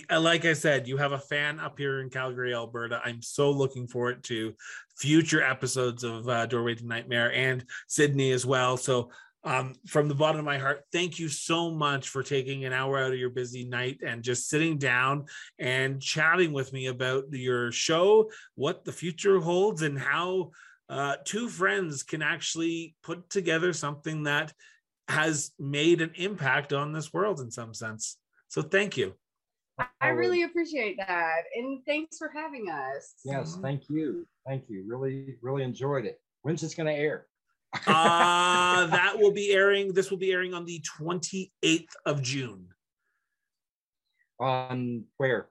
[0.10, 3.02] like I said, you have a fan up here in Calgary, Alberta.
[3.04, 4.54] I'm so looking forward to
[4.98, 8.78] future episodes of uh, Doorway to Nightmare and Sydney as well.
[8.78, 9.12] So,
[9.46, 12.98] um, from the bottom of my heart, thank you so much for taking an hour
[12.98, 15.26] out of your busy night and just sitting down
[15.60, 20.52] and chatting with me about your show, what the future holds, and how
[20.88, 24.54] uh, two friends can actually put together something that
[25.10, 28.16] has made an impact on this world in some sense.
[28.48, 29.14] So, thank you.
[30.02, 31.44] I really appreciate that.
[31.56, 33.14] And thanks for having us.
[33.24, 34.28] Yes, thank you.
[34.46, 34.84] Thank you.
[34.88, 36.20] Really, really enjoyed it.
[36.42, 37.28] When's this going to air?
[37.88, 39.94] uh, that will be airing.
[39.94, 42.68] This will be airing on the 28th of June.
[44.40, 45.48] On where?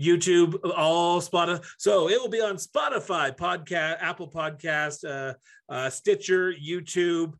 [0.00, 1.64] YouTube, all Spotify.
[1.78, 5.34] So it will be on Spotify, podcast, Apple Podcast, uh,
[5.68, 7.34] uh, Stitcher, YouTube.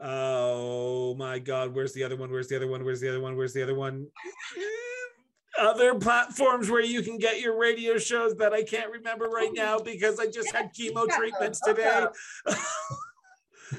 [0.00, 2.30] Oh my God, where's the other one?
[2.30, 2.84] Where's the other one?
[2.84, 3.36] Where's the other one?
[3.36, 4.06] Where's the other one?
[5.60, 9.78] other platforms where you can get your radio shows that I can't remember right now
[9.78, 12.06] because I just had chemo treatments today.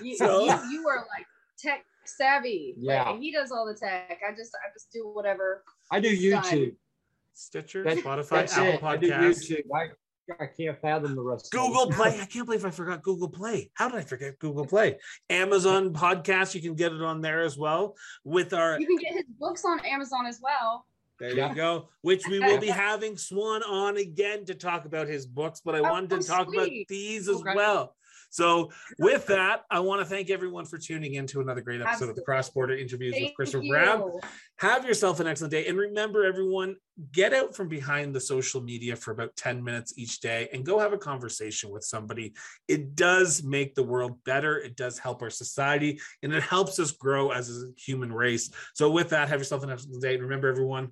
[0.01, 0.45] you, so.
[0.45, 1.25] you, you are like
[1.57, 2.75] tech savvy.
[2.78, 3.09] Yeah.
[3.09, 4.19] Like, he does all the tech.
[4.28, 5.63] I just I just do whatever.
[5.91, 6.75] I do YouTube.
[7.34, 9.55] Stitcher, that, Spotify, Apple Podcasts.
[9.71, 9.89] I,
[10.39, 11.51] I can't fathom the rest.
[11.51, 12.19] Google Play.
[12.21, 13.69] I can't believe I forgot Google Play.
[13.75, 14.97] How did I forget Google Play?
[15.30, 16.55] Amazon podcast.
[16.55, 17.95] You can get it on there as well.
[18.23, 20.86] With our, you can get his books on Amazon as well.
[21.20, 21.89] There you go.
[22.01, 25.80] Which we will be having Swan on again to talk about his books, but I
[25.80, 26.57] oh, wanted to talk sweet.
[26.57, 27.55] about these as okay.
[27.55, 27.95] well.
[28.30, 31.91] So, with that, I want to thank everyone for tuning in to another great episode
[31.91, 32.11] Absolutely.
[32.11, 33.72] of the Cross Border Interviews thank with Christopher you.
[33.72, 34.11] Brown.
[34.57, 35.68] Have yourself an excellent day.
[35.68, 36.76] And remember, everyone,
[37.11, 40.80] get out from behind the social media for about 10 minutes each day and go
[40.80, 42.34] have a conversation with somebody.
[42.68, 46.91] It does make the world better, it does help our society, and it helps us
[46.91, 48.51] grow as a human race.
[48.74, 50.15] So, with that, have yourself an excellent day.
[50.15, 50.91] And remember, everyone,